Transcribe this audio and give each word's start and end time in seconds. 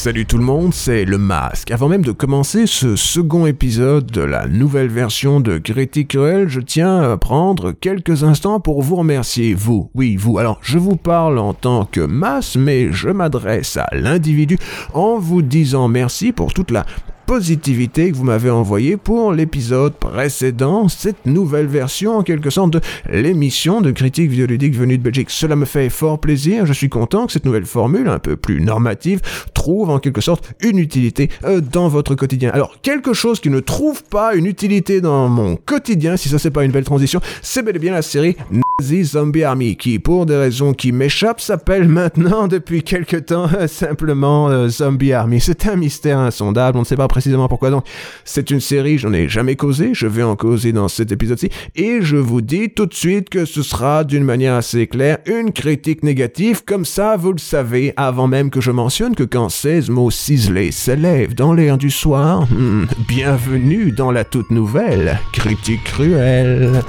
Salut 0.00 0.24
tout 0.24 0.38
le 0.38 0.44
monde, 0.44 0.72
c'est 0.72 1.04
Le 1.04 1.18
Masque. 1.18 1.70
Avant 1.72 1.86
même 1.86 2.02
de 2.02 2.12
commencer 2.12 2.66
ce 2.66 2.96
second 2.96 3.44
épisode 3.44 4.06
de 4.06 4.22
la 4.22 4.48
nouvelle 4.48 4.88
version 4.88 5.40
de 5.40 5.58
Critique 5.58 6.08
Cruel, 6.08 6.48
je 6.48 6.60
tiens 6.60 7.02
à 7.02 7.18
prendre 7.18 7.72
quelques 7.72 8.24
instants 8.24 8.60
pour 8.60 8.80
vous 8.80 8.96
remercier, 8.96 9.52
vous, 9.52 9.90
oui, 9.94 10.16
vous. 10.16 10.38
Alors, 10.38 10.58
je 10.62 10.78
vous 10.78 10.96
parle 10.96 11.38
en 11.38 11.52
tant 11.52 11.84
que 11.84 12.00
masse, 12.00 12.56
mais 12.56 12.90
je 12.90 13.10
m'adresse 13.10 13.76
à 13.76 13.88
l'individu 13.92 14.56
en 14.94 15.18
vous 15.18 15.42
disant 15.42 15.86
merci 15.86 16.32
pour 16.32 16.54
toute 16.54 16.70
la 16.70 16.86
positivité 17.30 18.10
que 18.10 18.16
vous 18.16 18.24
m'avez 18.24 18.50
envoyée 18.50 18.96
pour 18.96 19.32
l'épisode 19.32 19.94
précédent, 19.94 20.88
cette 20.88 21.26
nouvelle 21.26 21.68
version 21.68 22.16
en 22.16 22.24
quelque 22.24 22.50
sorte 22.50 22.72
de 22.72 22.80
l'émission 23.08 23.80
de 23.80 23.92
critique 23.92 24.28
vidéoludique 24.28 24.74
venue 24.74 24.98
de 24.98 25.02
Belgique. 25.04 25.30
Cela 25.30 25.54
me 25.54 25.64
fait 25.64 25.90
fort 25.90 26.18
plaisir, 26.18 26.66
je 26.66 26.72
suis 26.72 26.88
content 26.88 27.26
que 27.26 27.32
cette 27.32 27.44
nouvelle 27.44 27.66
formule, 27.66 28.08
un 28.08 28.18
peu 28.18 28.34
plus 28.34 28.60
normative, 28.60 29.20
trouve 29.54 29.90
en 29.90 30.00
quelque 30.00 30.20
sorte 30.20 30.54
une 30.60 30.80
utilité 30.80 31.28
euh, 31.44 31.60
dans 31.60 31.86
votre 31.86 32.16
quotidien. 32.16 32.50
Alors, 32.52 32.80
quelque 32.82 33.12
chose 33.12 33.38
qui 33.38 33.48
ne 33.48 33.60
trouve 33.60 34.02
pas 34.02 34.34
une 34.34 34.46
utilité 34.46 35.00
dans 35.00 35.28
mon 35.28 35.54
quotidien, 35.54 36.16
si 36.16 36.28
ça 36.28 36.40
c'est 36.40 36.50
pas 36.50 36.64
une 36.64 36.72
belle 36.72 36.82
transition, 36.82 37.20
c'est 37.42 37.62
bel 37.62 37.76
et 37.76 37.78
bien 37.78 37.92
la 37.92 38.02
série 38.02 38.36
Nazi 38.50 39.04
Zombie 39.04 39.44
Army, 39.44 39.76
qui 39.76 40.00
pour 40.00 40.26
des 40.26 40.36
raisons 40.36 40.72
qui 40.72 40.90
m'échappent 40.90 41.40
s'appelle 41.40 41.86
maintenant 41.86 42.48
depuis 42.48 42.82
quelque 42.82 43.18
temps 43.18 43.48
simplement 43.68 44.48
euh, 44.48 44.66
Zombie 44.66 45.12
Army. 45.12 45.40
C'est 45.40 45.68
un 45.68 45.76
mystère 45.76 46.18
insondable, 46.18 46.76
on 46.76 46.80
ne 46.80 46.86
sait 46.86 46.96
pas 46.96 47.06
précisément 47.06 47.19
pourquoi 47.48 47.70
donc. 47.70 47.84
C'est 48.24 48.50
une 48.50 48.60
série, 48.60 48.98
j'en 48.98 49.12
ai 49.12 49.28
jamais 49.28 49.56
causé, 49.56 49.90
je 49.92 50.06
vais 50.06 50.22
en 50.22 50.36
causer 50.36 50.72
dans 50.72 50.88
cet 50.88 51.12
épisode-ci, 51.12 51.50
et 51.76 51.98
je 52.00 52.16
vous 52.16 52.40
dis 52.40 52.70
tout 52.70 52.86
de 52.86 52.94
suite 52.94 53.28
que 53.28 53.44
ce 53.44 53.62
sera 53.62 54.04
d'une 54.04 54.24
manière 54.24 54.54
assez 54.54 54.86
claire 54.86 55.18
une 55.26 55.52
critique 55.52 56.02
négative, 56.02 56.62
comme 56.64 56.84
ça 56.84 57.16
vous 57.16 57.32
le 57.32 57.38
savez, 57.38 57.92
avant 57.96 58.26
même 58.26 58.50
que 58.50 58.60
je 58.60 58.70
mentionne 58.70 59.14
que 59.14 59.24
quand 59.24 59.48
16 59.48 59.90
mots 59.90 60.10
ciselés 60.10 60.72
s'élèvent 60.72 61.34
dans 61.34 61.52
l'air 61.52 61.78
du 61.78 61.90
soir, 61.90 62.46
hmm, 62.50 62.86
bienvenue 63.08 63.92
dans 63.92 64.10
la 64.10 64.24
toute 64.24 64.50
nouvelle 64.50 65.18
critique 65.32 65.84
cruelle. 65.84 66.82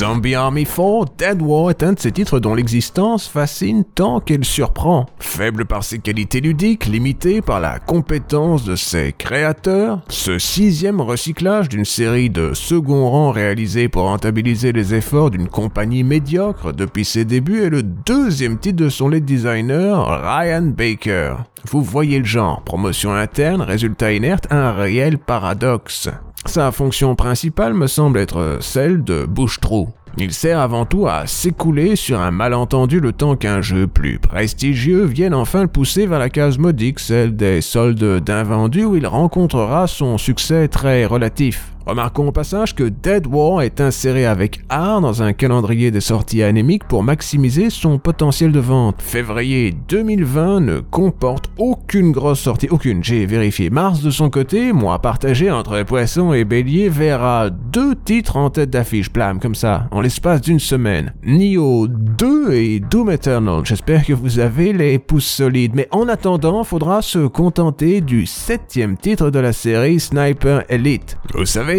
Zombie 0.00 0.34
Army 0.34 0.64
4 0.64 1.04
Dead 1.18 1.42
War 1.42 1.68
est 1.68 1.82
un 1.82 1.92
de 1.92 2.00
ces 2.00 2.10
titres 2.10 2.40
dont 2.40 2.54
l'existence 2.54 3.28
fascine 3.28 3.84
tant 3.84 4.20
qu'elle 4.20 4.46
surprend. 4.46 5.04
Faible 5.18 5.66
par 5.66 5.84
ses 5.84 5.98
qualités 5.98 6.40
ludiques, 6.40 6.86
limité 6.86 7.42
par 7.42 7.60
la 7.60 7.78
compétence 7.78 8.64
de 8.64 8.76
ses 8.76 9.12
créateurs, 9.12 10.00
ce 10.08 10.38
sixième 10.38 11.02
recyclage 11.02 11.68
d'une 11.68 11.84
série 11.84 12.30
de 12.30 12.54
second 12.54 13.10
rang 13.10 13.30
réalisée 13.30 13.90
pour 13.90 14.04
rentabiliser 14.04 14.72
les 14.72 14.94
efforts 14.94 15.30
d'une 15.30 15.48
compagnie 15.48 16.02
médiocre 16.02 16.72
depuis 16.72 17.04
ses 17.04 17.26
débuts 17.26 17.64
est 17.64 17.68
le 17.68 17.82
deuxième 17.82 18.58
titre 18.58 18.82
de 18.82 18.88
son 18.88 19.10
lead 19.10 19.26
designer, 19.26 20.06
Ryan 20.06 20.62
Baker. 20.62 21.34
Vous 21.68 21.82
voyez 21.82 22.18
le 22.18 22.24
genre, 22.24 22.62
promotion 22.62 23.12
interne, 23.12 23.60
résultat 23.60 24.14
inerte, 24.14 24.46
un 24.50 24.72
réel 24.72 25.18
paradoxe. 25.18 26.08
Sa 26.46 26.72
fonction 26.72 27.14
principale 27.14 27.74
me 27.74 27.86
semble 27.86 28.18
être 28.18 28.58
celle 28.60 29.04
de 29.04 29.24
bouche-trou. 29.24 29.90
Il 30.18 30.32
sert 30.32 30.58
avant 30.58 30.86
tout 30.86 31.06
à 31.06 31.26
s'écouler 31.26 31.94
sur 31.94 32.20
un 32.20 32.30
malentendu 32.30 32.98
le 32.98 33.12
temps 33.12 33.36
qu'un 33.36 33.60
jeu 33.60 33.86
plus 33.86 34.18
prestigieux 34.18 35.04
vienne 35.04 35.34
enfin 35.34 35.62
le 35.62 35.68
pousser 35.68 36.06
vers 36.06 36.18
la 36.18 36.30
case 36.30 36.58
modique, 36.58 36.98
celle 36.98 37.36
des 37.36 37.60
soldes 37.60 38.20
d'invendus 38.20 38.84
où 38.84 38.96
il 38.96 39.06
rencontrera 39.06 39.86
son 39.86 40.18
succès 40.18 40.66
très 40.66 41.04
relatif. 41.04 41.72
Remarquons 41.86 42.28
au 42.28 42.32
passage 42.32 42.74
que 42.74 42.84
Dead 42.84 43.26
War 43.26 43.62
est 43.62 43.80
inséré 43.80 44.26
avec 44.26 44.60
art 44.68 45.00
dans 45.00 45.22
un 45.22 45.32
calendrier 45.32 45.90
des 45.90 46.00
sorties 46.00 46.42
anémiques 46.42 46.84
pour 46.84 47.02
maximiser 47.02 47.70
son 47.70 47.98
potentiel 47.98 48.52
de 48.52 48.60
vente. 48.60 49.00
Février 49.00 49.74
2020 49.88 50.60
ne 50.60 50.80
comporte 50.80 51.50
aucune 51.58 52.12
grosse 52.12 52.40
sortie, 52.40 52.68
aucune, 52.70 53.02
j'ai 53.02 53.26
vérifié. 53.26 53.70
Mars 53.70 54.02
de 54.02 54.10
son 54.10 54.30
côté, 54.30 54.72
mois 54.72 55.00
partagé 55.00 55.50
entre 55.50 55.82
Poisson 55.82 56.32
et 56.32 56.44
Bélier, 56.44 56.88
verra 56.88 57.50
deux 57.50 57.94
titres 57.96 58.36
en 58.36 58.50
tête 58.50 58.70
d'affiche, 58.70 59.10
plam, 59.10 59.40
comme 59.40 59.54
ça, 59.54 59.88
en 59.90 60.00
l'espace 60.00 60.42
d'une 60.42 60.60
semaine. 60.60 61.14
Nioh 61.24 61.88
2 61.88 62.52
et 62.52 62.80
Doom 62.80 63.10
Eternal. 63.10 63.62
J'espère 63.64 64.04
que 64.04 64.12
vous 64.12 64.38
avez 64.38 64.72
les 64.72 64.98
pouces 64.98 65.26
solides, 65.26 65.72
mais 65.74 65.88
en 65.90 66.08
attendant, 66.08 66.62
faudra 66.64 67.02
se 67.02 67.26
contenter 67.26 68.00
du 68.00 68.26
septième 68.26 68.96
titre 68.96 69.30
de 69.30 69.38
la 69.38 69.52
série 69.52 69.98
Sniper 69.98 70.64
Elite. 70.68 71.16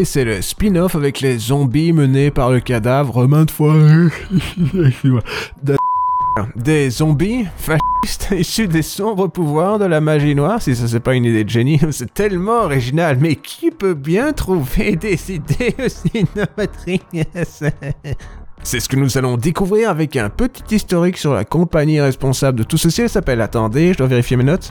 C'est 0.05 0.23
le 0.23 0.41
spin-off 0.41 0.95
avec 0.95 1.19
les 1.19 1.37
zombies 1.37 1.91
menés 1.91 2.31
par 2.31 2.49
le 2.49 2.59
cadavre 2.59 3.27
maintes 3.27 3.51
fois. 3.51 3.75
Des 6.55 6.89
zombies 6.89 7.45
fascistes 7.57 8.29
issus 8.37 8.67
des 8.67 8.81
sombres 8.81 9.27
pouvoirs 9.27 9.79
de 9.79 9.85
la 9.85 9.99
magie 9.99 10.33
noire, 10.33 10.61
si 10.61 10.75
ça 10.75 10.87
c'est 10.87 11.01
pas 11.01 11.13
une 11.13 11.25
idée 11.25 11.43
de 11.43 11.49
génie, 11.49 11.79
c'est 11.91 12.13
tellement 12.13 12.63
original, 12.63 13.17
mais 13.19 13.35
qui 13.35 13.69
peut 13.69 13.93
bien 13.93 14.31
trouver 14.31 14.95
des 14.95 15.33
idées 15.33 15.75
aussi 15.85 16.25
novatrices 16.35 17.63
C'est 18.63 18.79
ce 18.79 18.87
que 18.87 18.95
nous 18.95 19.17
allons 19.17 19.35
découvrir 19.35 19.89
avec 19.89 20.15
un 20.15 20.29
petit 20.29 20.75
historique 20.75 21.17
sur 21.17 21.33
la 21.33 21.43
compagnie 21.43 21.99
responsable 21.99 22.59
de 22.59 22.63
tout 22.63 22.77
ceci. 22.77 23.01
Elle 23.01 23.09
s'appelle, 23.09 23.41
attendez, 23.41 23.91
je 23.91 23.97
dois 23.97 24.07
vérifier 24.07 24.37
mes 24.37 24.45
notes. 24.45 24.69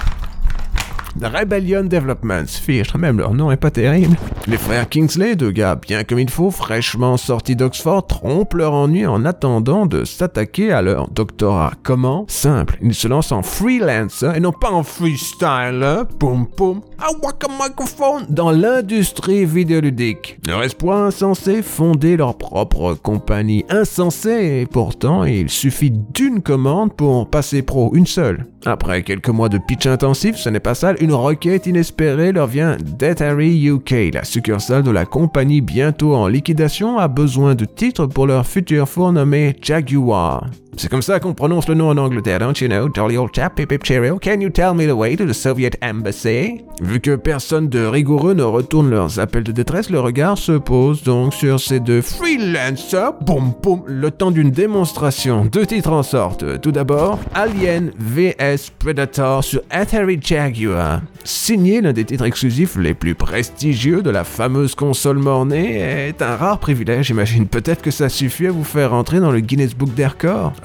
Rebellion 1.21 1.85
Developments, 1.85 2.47
fiche, 2.47 2.95
même 2.95 3.19
leur 3.19 3.35
nom 3.35 3.51
est 3.51 3.57
pas 3.57 3.71
terrible. 3.71 4.17
Les 4.47 4.57
frères 4.57 4.89
Kingsley, 4.89 5.37
deux 5.37 5.51
gars 5.51 5.77
bien 5.77 6.05
comme 6.05 6.19
il 6.19 6.31
faut, 6.31 6.51
fraîchement 6.51 7.17
sortis 7.17 7.57
d'Oxford, 7.57 8.07
trompent 8.07 8.55
leur 8.55 8.73
ennui 8.73 9.07
en 9.07 9.25
attendant 9.25 9.87
de 9.87 10.05
s'attaquer 10.05 10.73
à 10.73 10.83
leur 10.83 11.09
doctorat. 11.09 11.73
Comment? 11.83 12.25
Simple, 12.29 12.79
ils 12.81 12.95
se 12.95 13.09
lancent 13.09 13.33
en 13.33 13.43
freelance 13.43 14.25
et 14.35 14.41
non 14.41 14.53
pas 14.53 14.71
en 14.71 14.83
freestyle. 14.83 16.05
Poum 16.19 16.47
poum, 16.47 16.81
ah 16.99 17.11
walk 17.23 17.45
a 17.45 17.69
microphone 17.69 18.27
dans 18.29 18.51
l'industrie 18.51 19.45
vidéoludique. 19.45 20.39
Leur 20.47 20.63
espoir 20.63 21.05
insensé, 21.05 21.63
fonder 21.63 22.17
leur 22.17 22.39
propre 22.39 22.95
compagnie. 22.95 23.65
Insensé, 23.69 24.61
et 24.61 24.67
pourtant 24.67 25.25
il 25.25 25.51
suffit 25.51 25.91
d'une 25.91 26.43
commande 26.43 26.95
pour 26.95 27.29
passer 27.29 27.63
pro, 27.63 27.95
une 27.95 28.07
seule. 28.07 28.47
Après 28.67 29.03
quelques 29.03 29.29
mois 29.29 29.49
de 29.49 29.59
pitch 29.59 29.87
intensif, 29.87 30.37
ce 30.37 30.51
n'est 30.51 30.61
pas 30.61 30.75
ça, 30.75 30.93
une 31.01 31.15
requête 31.15 31.67
inespérée 31.67 32.31
leur 32.31 32.47
vient 32.47 32.77
d'Atari 32.77 33.67
UK, 33.67 34.13
la 34.13 34.23
succursale 34.23 34.83
de 34.83 34.91
la 34.91 35.07
compagnie 35.07 35.63
bientôt 35.63 36.15
en 36.15 36.29
liquidation 36.29 36.99
a 36.99 37.09
besoin 37.09 37.55
de 37.55 37.65
titres 37.65 38.07
pour 38.07 38.27
leur 38.27 38.47
futur 38.47 38.87
four 38.89 39.13
nommé 39.13 39.57
Jaguar. 39.63 40.47
C'est 40.77 40.89
comme 40.89 41.03
ça 41.03 41.21
qu'on 41.21 41.35
prononce 41.35 41.69
le 41.69 41.75
nom 41.75 41.89
en 41.89 41.97
Angleterre, 41.97 42.39
don't 42.39 42.55
you 42.61 42.69
know? 42.69 42.89
Jolly 42.95 43.17
old 43.17 43.35
chap, 43.35 43.55
pip 43.57 43.69
pip 43.69 43.85
cheerio. 43.85 44.19
Can 44.19 44.41
you 44.41 44.51
tell 44.51 44.75
me 44.75 44.87
the 44.87 44.93
way 44.93 45.17
to 45.17 45.27
the 45.27 45.33
Soviet 45.33 45.73
embassy? 45.83 46.63
Vu 46.81 47.01
que 47.01 47.17
personne 47.17 47.69
de 47.69 47.85
rigoureux 47.85 48.35
ne 48.35 48.43
retourne 48.43 48.89
leurs 48.89 49.19
appels 49.19 49.43
de 49.43 49.53
détresse, 49.53 49.91
le 49.91 50.01
regard 50.01 50.39
se 50.39 50.53
pose 50.53 51.03
donc 51.03 51.35
sur 51.35 51.61
ces 51.61 51.81
deux 51.81 52.01
freelancers. 52.01 53.13
Boum 53.21 53.53
boum, 53.63 53.83
le 53.87 54.11
temps 54.11 54.31
d'une 54.31 54.51
démonstration. 54.51 55.45
Deux 55.45 55.67
titres 55.67 55.93
en 55.93 56.03
sortent. 56.03 56.61
Tout 56.61 56.73
d'abord, 56.73 57.19
Alien 57.35 57.91
vs 57.99 58.71
Predator 58.79 59.45
sur 59.45 59.61
Atari 59.71 60.19
Jaguar. 60.23 61.03
Signé 61.25 61.83
l'un 61.83 61.93
des 61.93 62.05
titres 62.05 62.25
exclusifs 62.25 62.77
les 62.77 62.95
plus 62.95 63.15
prestigieux 63.15 64.03
de 64.03 64.11
la 64.11 64.25
fameuse 64.25 64.75
console 64.75 65.19
mornée 65.19 65.79
est 65.79 66.23
un 66.23 66.37
rare 66.37 66.59
privilège, 66.59 67.07
j'imagine. 67.07 67.47
Peut-être 67.47 67.83
que 67.83 67.91
ça 67.91 68.09
suffit 68.09 68.47
à 68.47 68.53
vous 68.53 68.65
faire 68.65 68.95
entrer 68.95 69.21
dans 69.21 69.31
le 69.31 69.41
Guinness 69.41 69.75
Book 69.75 69.93
des. 69.95 70.07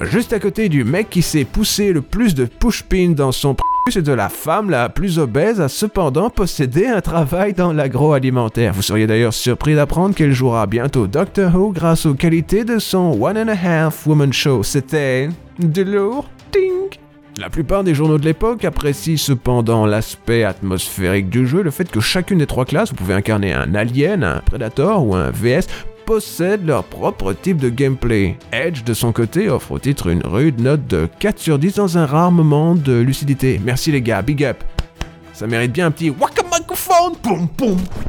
Juste 0.00 0.32
à 0.32 0.38
côté 0.38 0.68
du 0.68 0.84
mec 0.84 1.08
qui 1.08 1.22
s'est 1.22 1.44
poussé 1.44 1.92
le 1.92 2.02
plus 2.02 2.34
de 2.34 2.44
push-pin 2.44 3.10
dans 3.10 3.32
son 3.32 3.54
plus 3.54 3.96
et 3.96 4.02
de 4.02 4.12
la 4.12 4.28
femme 4.28 4.68
la 4.68 4.88
plus 4.88 5.18
obèse 5.18 5.60
a 5.60 5.68
cependant 5.68 6.28
possédé 6.28 6.86
un 6.86 7.00
travail 7.00 7.54
dans 7.54 7.72
l'agroalimentaire. 7.72 8.74
Vous 8.74 8.82
seriez 8.82 9.06
d'ailleurs 9.06 9.32
surpris 9.32 9.74
d'apprendre 9.74 10.14
qu'elle 10.14 10.32
jouera 10.32 10.66
bientôt 10.66 11.06
Doctor 11.06 11.54
Who 11.54 11.72
grâce 11.72 12.04
aux 12.04 12.14
qualités 12.14 12.64
de 12.64 12.78
son 12.78 13.16
One 13.20 13.38
and 13.38 13.48
a 13.48 13.86
Half 13.86 14.06
Woman 14.06 14.32
Show. 14.32 14.64
C'était 14.64 15.28
de 15.58 15.82
lourd. 15.82 16.28
Ting 16.50 16.98
la 17.38 17.50
plupart 17.50 17.84
des 17.84 17.94
journaux 17.94 18.16
de 18.16 18.24
l'époque 18.24 18.64
apprécient 18.64 19.18
cependant 19.18 19.84
l'aspect 19.84 20.42
atmosphérique 20.42 21.28
du 21.28 21.46
jeu, 21.46 21.62
le 21.62 21.70
fait 21.70 21.90
que 21.90 22.00
chacune 22.00 22.38
des 22.38 22.46
trois 22.46 22.64
classes, 22.64 22.88
vous 22.88 22.96
pouvez 22.96 23.12
incarner 23.12 23.52
un 23.52 23.74
alien, 23.74 24.24
un 24.24 24.38
predator 24.38 25.06
ou 25.06 25.14
un 25.14 25.30
VS, 25.32 25.66
possèdent 26.06 26.64
leur 26.64 26.84
propre 26.84 27.32
type 27.32 27.58
de 27.58 27.68
gameplay. 27.68 28.38
Edge, 28.52 28.84
de 28.84 28.94
son 28.94 29.12
côté, 29.12 29.50
offre 29.50 29.72
au 29.72 29.78
titre 29.80 30.06
une 30.06 30.24
rude 30.24 30.60
note 30.60 30.86
de 30.86 31.08
4 31.18 31.38
sur 31.38 31.58
10 31.58 31.74
dans 31.74 31.98
un 31.98 32.06
rare 32.06 32.30
moment 32.30 32.76
de 32.76 32.98
lucidité. 33.00 33.60
Merci 33.62 33.90
les 33.90 34.00
gars, 34.00 34.22
big 34.22 34.44
up. 34.44 34.62
Ça 35.32 35.46
mérite 35.46 35.72
bien 35.72 35.86
un 35.86 35.90
petit 35.90 36.08
Wakamaka 36.10 36.45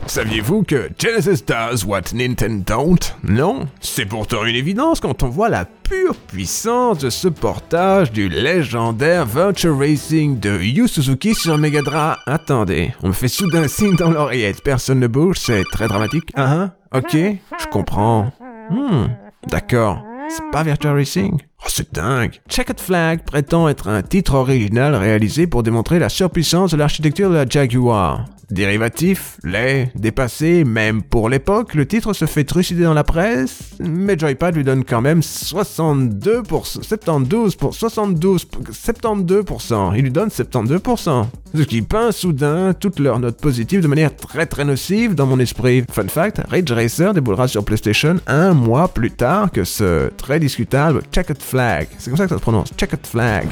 Saviez-vous 0.08 0.64
que 0.64 0.90
Genesis 0.98 1.44
does 1.46 1.86
what 1.86 2.14
Nintendo 2.14 2.64
don't? 2.66 3.16
Non 3.24 3.68
C'est 3.80 4.06
pourtant 4.06 4.46
une 4.46 4.56
évidence 4.56 5.00
quand 5.00 5.24
on 5.24 5.30
voit 5.30 5.50
la 5.50 5.66
pure 5.66 6.16
puissance 6.16 6.98
de 7.00 7.10
ce 7.10 7.28
portage 7.28 8.12
du 8.12 8.30
légendaire 8.30 9.26
Virtual 9.26 9.74
Racing 9.74 10.40
de 10.40 10.60
Yu 10.60 10.88
Suzuki 10.88 11.36
sur 11.36 11.58
Mega 11.58 11.82
Drive. 11.82 12.18
Attendez, 12.26 12.94
on 13.04 13.10
me 13.10 13.14
fait 13.14 13.28
soudain 13.28 13.68
signe 13.68 13.96
dans 13.96 14.10
l'oreillette, 14.10 14.64
personne 14.64 15.00
ne 15.00 15.08
bouge, 15.08 15.38
c'est 15.40 15.64
très 15.72 15.88
dramatique. 15.88 16.32
Ah 16.36 16.72
ah, 16.92 16.98
ok, 16.98 17.14
je 17.14 17.68
comprends. 17.72 18.32
Hmm, 18.70 19.08
d'accord. 19.50 20.04
C'est 20.30 20.50
pas 20.52 20.64
Virtual 20.64 20.96
Racing? 20.96 21.40
Oh, 21.60 21.68
c'est 21.70 21.94
dingue 21.94 22.42
Checkered 22.50 22.80
Flag 22.80 23.24
prétend 23.24 23.70
être 23.70 23.88
un 23.88 24.02
titre 24.02 24.34
original 24.36 24.94
réalisé 24.96 25.48
pour 25.48 25.64
démontrer 25.64 26.00
la 26.00 26.10
surpuissance 26.10 26.72
de 26.72 26.78
l'architecture 26.78 27.30
de 27.30 27.36
la 27.36 27.48
Jaguar. 27.48 28.26
Dérivatif, 28.50 29.40
laid, 29.44 29.92
dépassé, 29.96 30.64
même 30.64 31.02
pour 31.02 31.28
l'époque, 31.28 31.74
le 31.74 31.86
titre 31.86 32.14
se 32.14 32.26
fait 32.26 32.46
trucider 32.46 32.84
dans 32.84 32.94
la 32.94 33.04
presse, 33.04 33.72
mais 33.80 34.18
Joypad 34.18 34.56
lui 34.56 34.64
donne 34.64 34.86
quand 34.86 35.02
même 35.02 35.20
62%, 35.20 36.82
72%, 36.82 37.74
72, 37.74 38.48
72%, 38.72 39.94
il 39.98 40.04
lui 40.04 40.12
donne 40.12 40.30
72%. 40.30 41.26
Ce 41.56 41.64
qui 41.64 41.82
peint 41.82 42.12
soudain 42.12 42.74
toutes 42.74 43.00
leurs 43.00 43.20
notes 43.20 43.40
positives 43.40 43.82
de 43.82 43.88
manière 43.88 44.16
très 44.16 44.46
très 44.46 44.66
nocive 44.66 45.16
dans 45.16 45.26
mon 45.26 45.40
esprit. 45.40 45.84
Fun 45.92 46.08
fact, 46.08 46.42
Ridge 46.50 46.72
Racer 46.72 47.14
déboulera 47.14 47.48
sur 47.48 47.64
PlayStation 47.64 48.18
un 48.28 48.54
mois 48.54 48.88
plus 48.90 49.12
tard 49.12 49.52
que 49.52 49.64
ce 49.64 50.10
très 50.18 50.40
discutable 50.40 51.02
Checkered 51.12 51.42
Flag. 51.42 51.88
C'est 51.98 52.10
comme 52.10 52.18
ça 52.18 52.26
que 52.26 52.30
ça 52.30 52.38
se 52.38 52.42
prononce, 52.42 52.70
Checkered 52.78 53.06
Flag. 53.06 53.48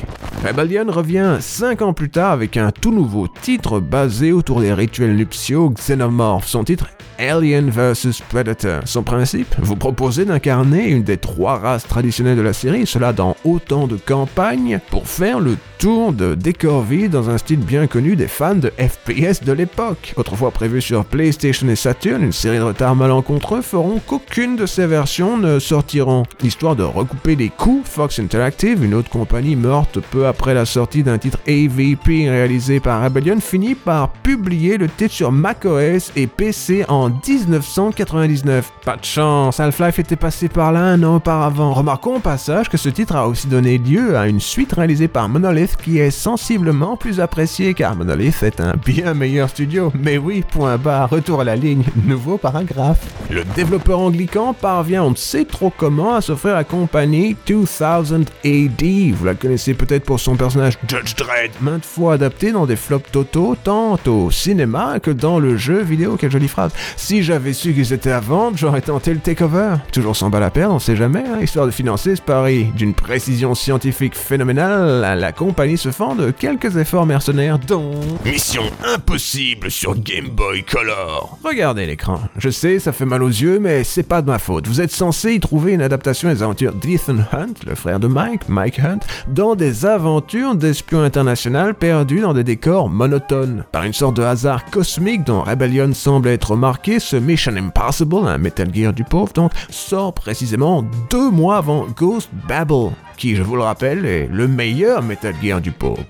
Rebellion 0.45 0.85
revient 0.87 1.37
5 1.39 1.81
ans 1.81 1.93
plus 1.93 2.09
tard 2.09 2.31
avec 2.31 2.57
un 2.57 2.71
tout 2.71 2.91
nouveau 2.91 3.27
titre 3.41 3.79
basé 3.79 4.31
autour 4.31 4.61
des 4.61 4.73
rituels 4.85 5.15
nuptiaux 5.15 5.71
xénomorphes. 5.71 6.47
Son 6.47 6.63
titre 6.63 6.85
Alien 7.17 7.69
vs 7.69 8.21
Predator. 8.29 8.81
Son 8.85 9.03
principe 9.03 9.55
Vous 9.59 9.75
proposer 9.75 10.25
d'incarner 10.25 10.89
une 10.89 11.03
des 11.03 11.17
trois 11.17 11.57
races 11.57 11.87
traditionnelles 11.87 12.37
de 12.37 12.41
la 12.41 12.53
série, 12.53 12.85
cela 12.85 13.13
dans 13.13 13.35
autant 13.43 13.87
de 13.87 13.95
campagnes, 13.95 14.79
pour 14.89 15.07
faire 15.07 15.39
le 15.39 15.57
tour 15.77 16.13
de 16.13 16.35
décor 16.35 16.83
vide 16.83 17.11
dans 17.11 17.29
un 17.29 17.37
style 17.37 17.59
bien 17.59 17.87
connu 17.87 18.15
des 18.15 18.27
fans 18.27 18.55
de 18.55 18.71
FPS 18.77 19.43
de 19.43 19.51
l'époque. 19.51 20.13
Autrefois 20.17 20.51
prévu 20.51 20.81
sur 20.81 21.05
PlayStation 21.05 21.67
et 21.67 21.75
Saturn, 21.75 22.23
une 22.23 22.31
série 22.31 22.57
de 22.57 22.63
retards 22.63 22.95
malencontreux 22.95 23.61
feront 23.61 23.99
qu'aucune 24.05 24.55
de 24.55 24.65
ces 24.65 24.87
versions 24.87 25.37
ne 25.37 25.59
sortiront. 25.59 26.23
Histoire 26.43 26.75
de 26.75 26.83
recouper 26.83 27.35
les 27.35 27.49
coups, 27.49 27.89
Fox 27.89 28.19
Interactive, 28.19 28.83
une 28.83 28.93
autre 28.93 29.09
compagnie 29.09 29.55
morte 29.55 29.99
peu 30.11 30.27
après 30.27 30.53
la 30.53 30.65
sortie 30.65 31.03
d'un 31.03 31.17
titre 31.17 31.39
AVP 31.47 32.29
réalisé 32.29 32.79
par 32.79 33.03
Rebellion, 33.03 33.39
finit 33.39 33.75
par 33.75 34.11
publier 34.11 34.74
le 34.77 34.87
titre 34.87 35.13
sur 35.13 35.31
macOS 35.31 36.11
et 36.15 36.27
PC 36.27 36.85
en 36.87 37.09
1999. 37.09 38.71
Pas 38.83 38.97
de 38.97 39.05
chance, 39.05 39.59
Half-Life 39.59 39.99
était 39.99 40.15
passé 40.15 40.49
par 40.49 40.71
là 40.71 40.81
un 40.81 41.03
an 41.03 41.17
auparavant. 41.17 41.73
Remarquons 41.73 42.15
au 42.15 42.19
passage 42.19 42.69
que 42.69 42.77
ce 42.77 42.89
titre 42.89 43.15
a 43.15 43.27
aussi 43.27 43.47
donné 43.47 43.77
lieu 43.77 44.17
à 44.17 44.27
une 44.27 44.39
suite 44.39 44.73
réalisée 44.73 45.07
par 45.07 45.29
Monolith 45.29 45.75
qui 45.77 45.99
est 45.99 46.11
sensiblement 46.11 46.97
plus 46.97 47.19
appréciée 47.19 47.73
car 47.73 47.95
Monolith 47.95 48.43
est 48.43 48.59
un 48.59 48.73
bien 48.85 49.13
meilleur 49.13 49.49
studio. 49.49 49.91
Mais 49.93 50.17
oui, 50.17 50.43
point 50.49 50.77
bas, 50.77 51.05
retour 51.05 51.41
à 51.41 51.43
la 51.43 51.55
ligne, 51.55 51.83
nouveau 52.05 52.37
paragraphe. 52.37 52.99
Le 53.29 53.43
développeur 53.55 53.99
anglican 53.99 54.53
parvient 54.53 55.03
on 55.03 55.11
ne 55.11 55.15
sait 55.15 55.45
trop 55.45 55.71
comment 55.75 56.15
à 56.15 56.21
s'offrir 56.21 56.55
la 56.55 56.63
compagnie 56.63 57.35
2000 57.45 58.25
AD. 58.43 59.13
Vous 59.13 59.25
la 59.25 59.35
connaissez 59.35 59.73
peut-être 59.73 60.03
pour 60.03 60.19
son 60.19 60.35
personnage 60.35 60.77
Judge 60.87 61.15
Dredd, 61.15 61.51
maintes 61.61 61.85
fois 61.85 62.13
adapté 62.13 62.51
dans 62.51 62.65
des 62.65 62.75
flops 62.75 63.11
totaux 63.11 63.55
tant 63.63 63.97
au 64.07 64.31
cinéma 64.31 64.64
que 65.01 65.11
dans 65.11 65.39
le 65.39 65.57
jeu 65.57 65.81
vidéo. 65.81 66.17
Quelle 66.17 66.31
jolie 66.31 66.47
phrase. 66.47 66.71
Si 66.97 67.23
j'avais 67.23 67.53
su 67.53 67.73
qu'ils 67.73 67.93
étaient 67.93 68.11
à 68.11 68.19
vendre, 68.19 68.57
j'aurais 68.57 68.81
tenté 68.81 69.13
le 69.13 69.19
takeover. 69.19 69.75
Toujours 69.91 70.15
sans 70.15 70.29
balle 70.29 70.43
à 70.43 70.49
perdre, 70.49 70.75
on 70.75 70.79
sait 70.79 70.95
jamais, 70.95 71.23
hein, 71.27 71.39
histoire 71.41 71.65
de 71.65 71.71
financer 71.71 72.15
ce 72.15 72.21
pari. 72.21 72.67
D'une 72.75 72.93
précision 72.93 73.55
scientifique 73.55 74.15
phénoménale, 74.15 75.19
la 75.19 75.31
compagnie 75.31 75.77
se 75.77 75.91
fend 75.91 76.15
de 76.15 76.31
quelques 76.31 76.77
efforts 76.77 77.05
mercenaires 77.05 77.59
dont... 77.59 77.91
Mission 78.23 78.63
impossible 78.93 79.69
sur 79.69 79.95
Game 79.95 80.29
Boy 80.29 80.63
Color. 80.63 81.37
Regardez 81.43 81.85
l'écran. 81.85 82.19
Je 82.37 82.49
sais, 82.49 82.79
ça 82.79 82.91
fait 82.91 83.05
mal 83.05 83.23
aux 83.23 83.27
yeux, 83.27 83.59
mais 83.59 83.83
c'est 83.83 84.03
pas 84.03 84.21
de 84.21 84.27
ma 84.27 84.39
faute. 84.39 84.67
Vous 84.67 84.81
êtes 84.81 84.91
censé 84.91 85.33
y 85.33 85.39
trouver 85.39 85.73
une 85.73 85.81
adaptation 85.81 86.29
des 86.29 86.43
aventures 86.43 86.73
d'Ethan 86.73 87.17
Hunt, 87.31 87.53
le 87.65 87.75
frère 87.75 87.99
de 87.99 88.07
Mike, 88.07 88.49
Mike 88.49 88.79
Hunt, 88.79 88.99
dans 89.27 89.55
des 89.55 89.85
aventures 89.85 90.55
d'espions 90.55 91.01
internationaux 91.01 91.73
perdus 91.73 92.21
dans 92.21 92.33
des 92.33 92.43
décors 92.43 92.89
monotones. 92.89 93.63
Par 93.71 93.83
une 93.83 93.93
sorte 93.93 94.15
de 94.15 94.23
hasard 94.23 94.54
cosmique 94.63 95.23
dont 95.23 95.41
Rebellion 95.41 95.93
semble 95.93 96.29
être 96.29 96.55
marqué, 96.55 96.99
ce 96.99 97.15
Mission 97.15 97.55
Impossible, 97.55 98.27
un 98.27 98.37
Metal 98.37 98.73
Gear 98.73 98.93
du 98.93 99.03
pauvre 99.03 99.31
sort 99.69 100.13
précisément 100.13 100.83
deux 101.09 101.29
mois 101.29 101.57
avant 101.57 101.87
Ghost 101.95 102.29
Babel, 102.47 102.91
qui, 103.17 103.35
je 103.35 103.43
vous 103.43 103.55
le 103.55 103.63
rappelle, 103.63 104.05
est 104.05 104.27
le 104.31 104.47
meilleur 104.47 105.01
Metal 105.01 105.33
Gear 105.41 105.61
du 105.61 105.71
pauvre. 105.71 106.03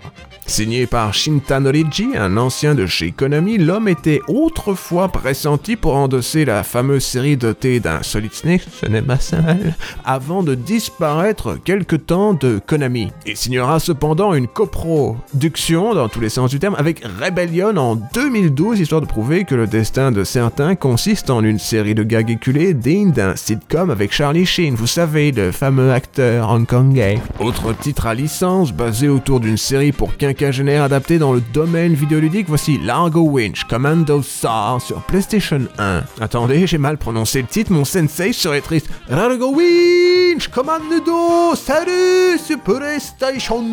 Signé 0.48 0.86
par 0.86 1.14
Shintanori-ji, 1.14 2.10
un 2.16 2.38
ancien 2.38 2.76
de 2.76 2.86
chez 2.86 3.12
Konami, 3.12 3.58
l'homme 3.58 3.88
était 3.88 4.22
autrefois 4.28 5.08
pressenti 5.08 5.76
pour 5.76 5.96
endosser 5.96 6.46
la 6.46 6.64
fameuse 6.64 7.04
série 7.04 7.36
dotée 7.36 7.80
d'un 7.80 8.04
Solid 8.04 8.32
Snake, 8.32 8.62
ce 8.72 8.86
n'est 8.86 9.02
pas 9.02 9.20
sale, 9.20 9.76
avant 10.06 10.44
de 10.44 10.54
disparaître 10.54 11.58
quelque 11.64 11.96
temps 11.96 12.36
de 12.36 12.60
Konami. 12.64 13.12
Il 13.26 13.36
signera 13.36 13.80
cependant 13.80 14.36
une 14.36 14.48
coproduction, 14.48 15.96
dans 15.96 16.10
tous 16.10 16.20
les 16.20 16.30
sens 16.30 16.52
du 16.52 16.60
terme, 16.60 16.76
avec 16.78 17.04
Rebellion 17.04 17.76
en 17.76 17.96
2012, 17.96 18.80
histoire 18.80 19.02
de 19.02 19.08
prouver 19.08 19.46
que 19.46 19.56
le 19.56 19.66
destin 19.66 20.12
de 20.12 20.24
certains 20.24 20.76
consiste 20.76 21.32
en 21.32 21.44
une 21.44 21.60
série 21.60 21.96
de 21.96 22.04
gags 22.04 22.30
éculés 22.30 22.76
digne 22.76 23.12
d'un 23.12 23.36
sitcom 23.36 23.90
avec 23.90 24.14
Charlie 24.14 24.46
Sheen, 24.46 24.76
vous 24.76 24.86
savez, 24.86 25.32
le 25.32 25.52
fameux 25.52 25.92
acteur 25.92 26.52
hongkongais. 26.52 27.20
Autre 27.40 27.74
titre 27.74 28.06
à 28.06 28.14
licence, 28.14 28.72
basé 28.72 29.10
autour 29.10 29.40
d'une 29.40 29.58
série 29.58 29.92
pour 29.92 30.16
quinquagénaire 30.36 30.84
adapté 30.84 31.18
dans 31.18 31.34
le 31.34 31.42
domaine 31.54 31.94
vidéoludique, 31.94 32.48
voici 32.48 32.78
Largo 32.78 33.22
Winch 33.22 33.64
Commando 33.66 34.22
Star 34.22 34.82
sur 34.82 35.02
PlayStation 35.04 35.62
1. 35.78 36.04
Attendez, 36.20 36.68
j'ai 36.68 36.78
mal 36.78 36.98
prononcé 36.98 37.42
le 37.42 37.48
titre, 37.48 37.72
mon 37.72 37.86
sensei 37.86 38.34
serait 38.34 38.62
triste. 38.62 38.90
Largo 39.10 39.56
Winch 39.56 40.50
Commando 40.50 41.56
Salut 41.56 42.38
sur 42.38 42.60
PlayStation 42.60 43.64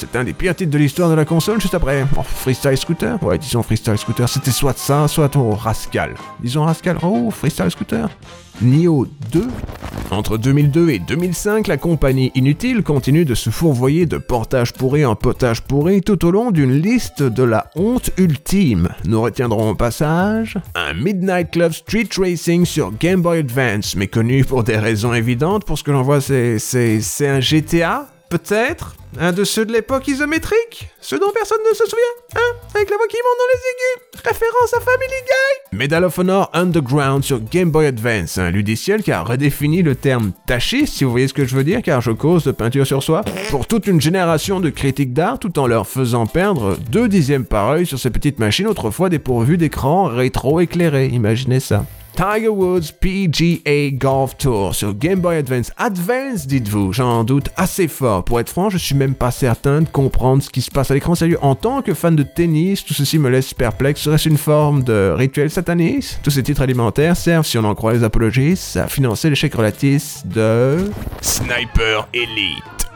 c'est 0.00 0.16
un 0.16 0.24
des 0.24 0.32
pires 0.32 0.56
titres 0.56 0.70
de 0.70 0.78
l'histoire 0.78 1.10
de 1.10 1.14
la 1.14 1.26
console 1.26 1.60
juste 1.60 1.74
après. 1.74 2.06
Oh, 2.16 2.22
freestyle 2.22 2.78
Scooter 2.78 3.22
Ouais, 3.22 3.36
disons 3.36 3.62
Freestyle 3.62 3.98
Scooter. 3.98 4.26
C'était 4.26 4.50
soit 4.50 4.78
ça, 4.78 5.06
soit 5.08 5.36
oh, 5.36 5.50
Rascal. 5.50 6.14
Disons 6.42 6.64
Rascal. 6.64 6.96
Oh, 7.02 7.30
Freestyle 7.30 7.70
Scooter. 7.70 8.08
Nioh 8.62 9.06
2. 9.30 9.46
Entre 10.10 10.38
2002 10.38 10.88
et 10.88 10.98
2005, 10.98 11.66
la 11.66 11.76
compagnie 11.76 12.32
Inutile 12.34 12.82
continue 12.82 13.26
de 13.26 13.34
se 13.34 13.50
fourvoyer 13.50 14.06
de 14.06 14.16
portage 14.16 14.72
pourri 14.72 15.04
en 15.04 15.16
potage 15.16 15.60
pourri 15.62 16.00
tout 16.00 16.24
au 16.24 16.30
long 16.30 16.50
d'une 16.50 16.72
liste 16.72 17.22
de 17.22 17.42
la 17.42 17.66
honte 17.76 18.10
ultime. 18.16 18.88
Nous 19.04 19.20
retiendrons 19.20 19.70
au 19.70 19.74
passage 19.74 20.56
un 20.74 20.94
Midnight 20.94 21.50
Club 21.50 21.72
Street 21.72 22.08
Racing 22.16 22.64
sur 22.64 22.90
Game 22.98 23.20
Boy 23.20 23.40
Advance, 23.40 23.96
mais 23.96 24.06
connu 24.06 24.44
pour 24.44 24.64
des 24.64 24.78
raisons 24.78 25.12
évidentes. 25.12 25.66
Pour 25.66 25.78
ce 25.78 25.84
que 25.84 25.90
l'on 25.90 26.02
voit, 26.02 26.22
c'est 26.22 26.58
un 27.20 27.40
GTA 27.40 28.08
Peut-être? 28.30 28.94
Un 29.18 29.32
de 29.32 29.44
ceux 29.44 29.64
de 29.64 29.72
l'époque 29.72 30.06
isométrique 30.06 30.88
Ceux 31.00 31.18
dont 31.18 31.32
personne 31.34 31.58
ne 31.68 31.74
se 31.74 31.84
souvient 31.84 32.36
Hein 32.36 32.56
Avec 32.74 32.90
la 32.90 32.96
voix 32.96 33.06
qui 33.08 33.16
monte 33.16 33.38
dans 33.38 33.50
les 33.52 33.60
aigus 33.70 34.22
Référence 34.24 34.74
à 34.74 34.80
Family 34.80 35.22
Guy 35.26 35.76
Medal 35.76 36.04
of 36.04 36.18
Honor 36.18 36.50
Underground 36.52 37.24
sur 37.24 37.40
Game 37.40 37.70
Boy 37.70 37.86
Advance, 37.86 38.38
un 38.38 38.50
ludiciel 38.50 39.02
qui 39.02 39.12
a 39.12 39.22
redéfini 39.22 39.82
le 39.82 39.94
terme 39.94 40.32
taché, 40.46 40.86
si 40.86 41.04
vous 41.04 41.10
voyez 41.10 41.28
ce 41.28 41.34
que 41.34 41.44
je 41.44 41.56
veux 41.56 41.64
dire, 41.64 41.82
car 41.82 42.00
je 42.00 42.10
cause 42.10 42.44
de 42.44 42.52
peinture 42.52 42.86
sur 42.86 43.02
soi, 43.02 43.22
pour 43.50 43.66
toute 43.66 43.86
une 43.86 44.00
génération 44.00 44.60
de 44.60 44.68
critiques 44.68 45.12
d'art, 45.12 45.38
tout 45.38 45.58
en 45.58 45.66
leur 45.66 45.86
faisant 45.86 46.26
perdre 46.26 46.76
deux 46.90 47.08
dixièmes 47.08 47.46
par 47.46 47.70
œil 47.70 47.86
sur 47.86 47.98
ces 47.98 48.10
petites 48.10 48.38
machines 48.38 48.66
autrefois 48.66 49.08
dépourvues 49.08 49.56
d'écran 49.56 50.04
rétro-éclairé. 50.04 51.06
Imaginez 51.06 51.60
ça. 51.60 51.84
Tiger 52.16 52.48
Woods 52.48 52.92
PGA 53.00 53.90
Golf 53.92 54.36
Tour 54.36 54.74
sur 54.74 54.94
Game 54.94 55.20
Boy 55.20 55.36
Advance. 55.36 55.72
Advance, 55.76 56.46
dites-vous, 56.46 56.92
j'en 56.92 57.24
doute 57.24 57.48
assez 57.56 57.88
fort. 57.88 58.24
Pour 58.24 58.40
être 58.40 58.50
franc, 58.50 58.70
je 58.70 58.78
suis 58.78 58.94
même 58.94 59.14
pas 59.14 59.30
certain 59.30 59.82
de 59.82 59.88
comprendre 59.88 60.42
ce 60.42 60.50
qui 60.50 60.60
se 60.60 60.70
passe 60.70 60.90
à 60.90 60.94
l'écran. 60.94 61.14
Sérieux, 61.14 61.38
en 61.42 61.54
tant 61.54 61.82
que 61.82 61.94
fan 61.94 62.16
de 62.16 62.22
tennis, 62.22 62.84
tout 62.84 62.94
ceci 62.94 63.18
me 63.18 63.30
laisse 63.30 63.54
perplexe. 63.54 64.02
Serait-ce 64.02 64.28
une 64.28 64.38
forme 64.38 64.82
de 64.82 65.14
rituel 65.16 65.50
sataniste? 65.50 66.20
Tous 66.22 66.30
ces 66.30 66.42
titres 66.42 66.62
alimentaires 66.62 67.16
servent, 67.16 67.46
si 67.46 67.58
on 67.58 67.64
en 67.64 67.74
croit 67.74 67.92
les 67.92 68.04
apologistes, 68.04 68.76
à 68.76 68.88
financer 68.88 69.30
l'échec 69.30 69.54
relatif 69.54 70.26
de 70.26 70.90
Sniper 71.20 72.08
Elite. 72.12 72.89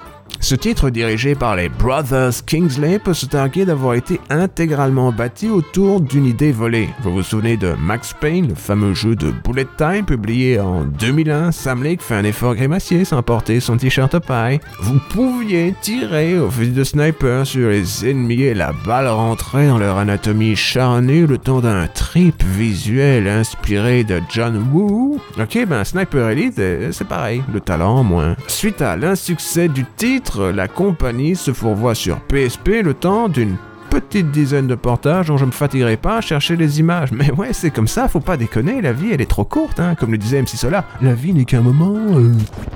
Ce 0.45 0.55
titre, 0.55 0.91
dirigé 0.91 1.35
par 1.35 1.57
les 1.57 1.71
Brothers 1.71 2.45
Kingsley, 2.45 2.99
peut 2.99 3.15
se 3.15 3.25
targuer 3.25 3.65
d'avoir 3.65 3.95
été 3.95 4.21
intégralement 4.29 5.11
bâti 5.11 5.49
autour 5.49 6.03
d'une 6.03 6.27
idée 6.27 6.53
volée. 6.53 6.91
Vous 7.03 7.15
vous 7.15 7.23
souvenez 7.23 7.57
de 7.57 7.73
Max 7.81 8.13
Payne, 8.21 8.49
le 8.49 8.55
fameux 8.55 8.93
jeu 8.93 9.17
de 9.17 9.31
Bullet 9.31 9.67
Time 9.79 10.05
publié 10.05 10.61
en 10.61 10.85
2001 10.85 11.51
Sam 11.51 11.83
Lake 11.83 12.03
fait 12.03 12.17
un 12.17 12.25
effort 12.25 12.57
grimacier 12.57 13.07
sans 13.07 13.23
porter 13.23 13.59
son 13.59 13.79
t-shirt 13.79 14.19
paille. 14.19 14.61
Vous 14.81 15.01
pouviez 15.09 15.75
tirer 15.81 16.39
au 16.39 16.51
fusil 16.51 16.73
de 16.73 16.85
sniper 16.85 17.47
sur 17.47 17.71
les 17.71 18.07
ennemis 18.07 18.43
et 18.43 18.53
la 18.53 18.75
balle 18.85 19.09
rentrait 19.09 19.69
dans 19.69 19.79
leur 19.79 19.97
anatomie 19.97 20.57
charnue 20.57 21.27
le 21.27 21.39
temps 21.39 21.61
d'un 21.61 21.87
trip 21.87 22.43
visuel 22.45 23.29
inspiré 23.29 24.05
de 24.05 24.21
John 24.29 24.63
Woo. 24.75 25.19
Ok, 25.41 25.59
ben 25.67 25.85
Sniper 25.85 26.29
Elite, 26.29 26.59
euh, 26.59 26.93
c'est 26.93 27.09
pareil, 27.09 27.43
le 27.51 27.61
talent 27.61 27.97
en 28.01 28.05
moins. 28.05 28.37
Suite 28.47 28.83
à 28.83 28.95
l'insuccès 28.97 29.69
du 29.69 29.87
titre, 29.97 30.34
la 30.39 30.69
compagnie 30.69 31.37
se 31.37 31.53
fourvoie 31.53 31.95
sur 31.95 32.21
PSP 32.21 32.83
le 32.83 32.95
temps 32.95 33.29
d'une 33.29 33.57
petite 34.01 34.33
dizaine 34.33 34.67
de 34.67 34.75
portages 34.75 35.29
dont 35.29 35.37
je 35.37 35.45
me 35.45 35.53
fatiguerai 35.53 35.97
pas 35.97 36.17
à 36.17 36.21
chercher 36.21 36.57
les 36.57 36.81
images. 36.81 37.13
Mais 37.13 37.31
ouais, 37.31 37.53
c'est 37.53 37.71
comme 37.71 37.87
ça, 37.87 38.09
faut 38.09 38.19
pas 38.19 38.37
déconner, 38.37 38.83
la 38.83 38.93
vie 38.93 39.11
elle 39.13 39.21
est 39.21 39.31
trop 39.31 39.45
courte, 39.45 39.79
hein, 39.79 39.95
comme 39.95 40.11
le 40.11 40.19
disait 40.19 40.43
MC 40.43 40.57
Solar. 40.57 40.83
La 41.01 41.15
vie 41.15 41.33
n'est 41.33 41.45
qu'un 41.45 41.61
moment. 41.61 41.95
Euh. 41.95 42.33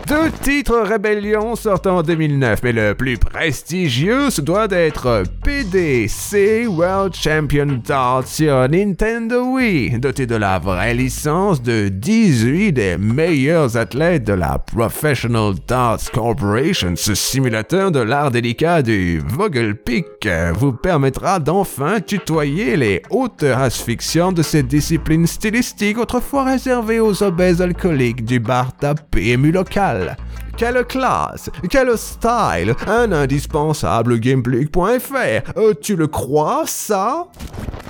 Deux 0.07 0.31
titres 0.43 0.79
Rébellion 0.79 1.57
sortent 1.57 1.89
en 1.89 2.03
2009, 2.03 2.61
mais 2.63 2.73
le 2.73 2.95
plus 2.95 3.19
prestigieux 3.19 4.31
se 4.31 4.41
doit 4.41 4.69
d'être 4.69 5.25
PDC 5.43 6.69
World 6.69 7.15
Champion 7.17 7.81
Darts 7.85 8.29
sur 8.29 8.69
Nintendo 8.69 9.55
Wii, 9.55 9.99
doté 9.99 10.25
de 10.25 10.37
la 10.37 10.61
vraie 10.61 10.95
licence 10.95 11.61
de 11.61 11.89
18 11.89 12.73
des 12.73 12.97
meilleurs 12.97 13.77
athlètes 13.77 14.23
de 14.23 14.35
la 14.35 14.59
Professional 14.59 15.55
Darts 15.67 16.13
Corporation. 16.13 16.93
Ce 16.95 17.17
simulateur 17.17 17.91
de 17.91 18.01
l'art 18.01 18.31
délicat 18.31 18.83
du 18.83 19.19
Vogelpick 19.27 20.29
vous 20.55 20.73
permet 20.73 21.08
d'enfin 21.41 22.01
tutoyer 22.01 22.77
les 22.77 23.03
hauteurs 23.11 23.59
asphyxiantes 23.59 24.35
de 24.35 24.43
cette 24.43 24.69
discipline 24.69 25.27
stylistique 25.27 25.99
autrefois 25.99 26.45
réservée 26.45 27.01
aux 27.01 27.23
obèses 27.23 27.63
alcooliques 27.63 28.25
du 28.25 28.41
bar 28.41 28.73
à 28.83 28.95
PMU 28.95 29.53
local. 29.53 30.17
Quelle 30.57 30.85
classe, 30.85 31.51
quel 31.71 31.97
style, 31.97 32.75
un 32.89 33.13
indispensable 33.13 34.19
gameplay.fr. 34.19 35.53
Euh, 35.57 35.75
tu 35.81 35.95
le 35.95 36.09
crois, 36.09 36.65
ça? 36.67 37.29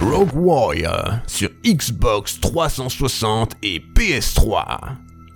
Rogue 0.03 0.35
Warrior 0.35 1.15
sur 1.27 1.49
Xbox 1.65 2.41
360 2.41 3.53
et 3.63 3.81
PS3. 3.95 4.65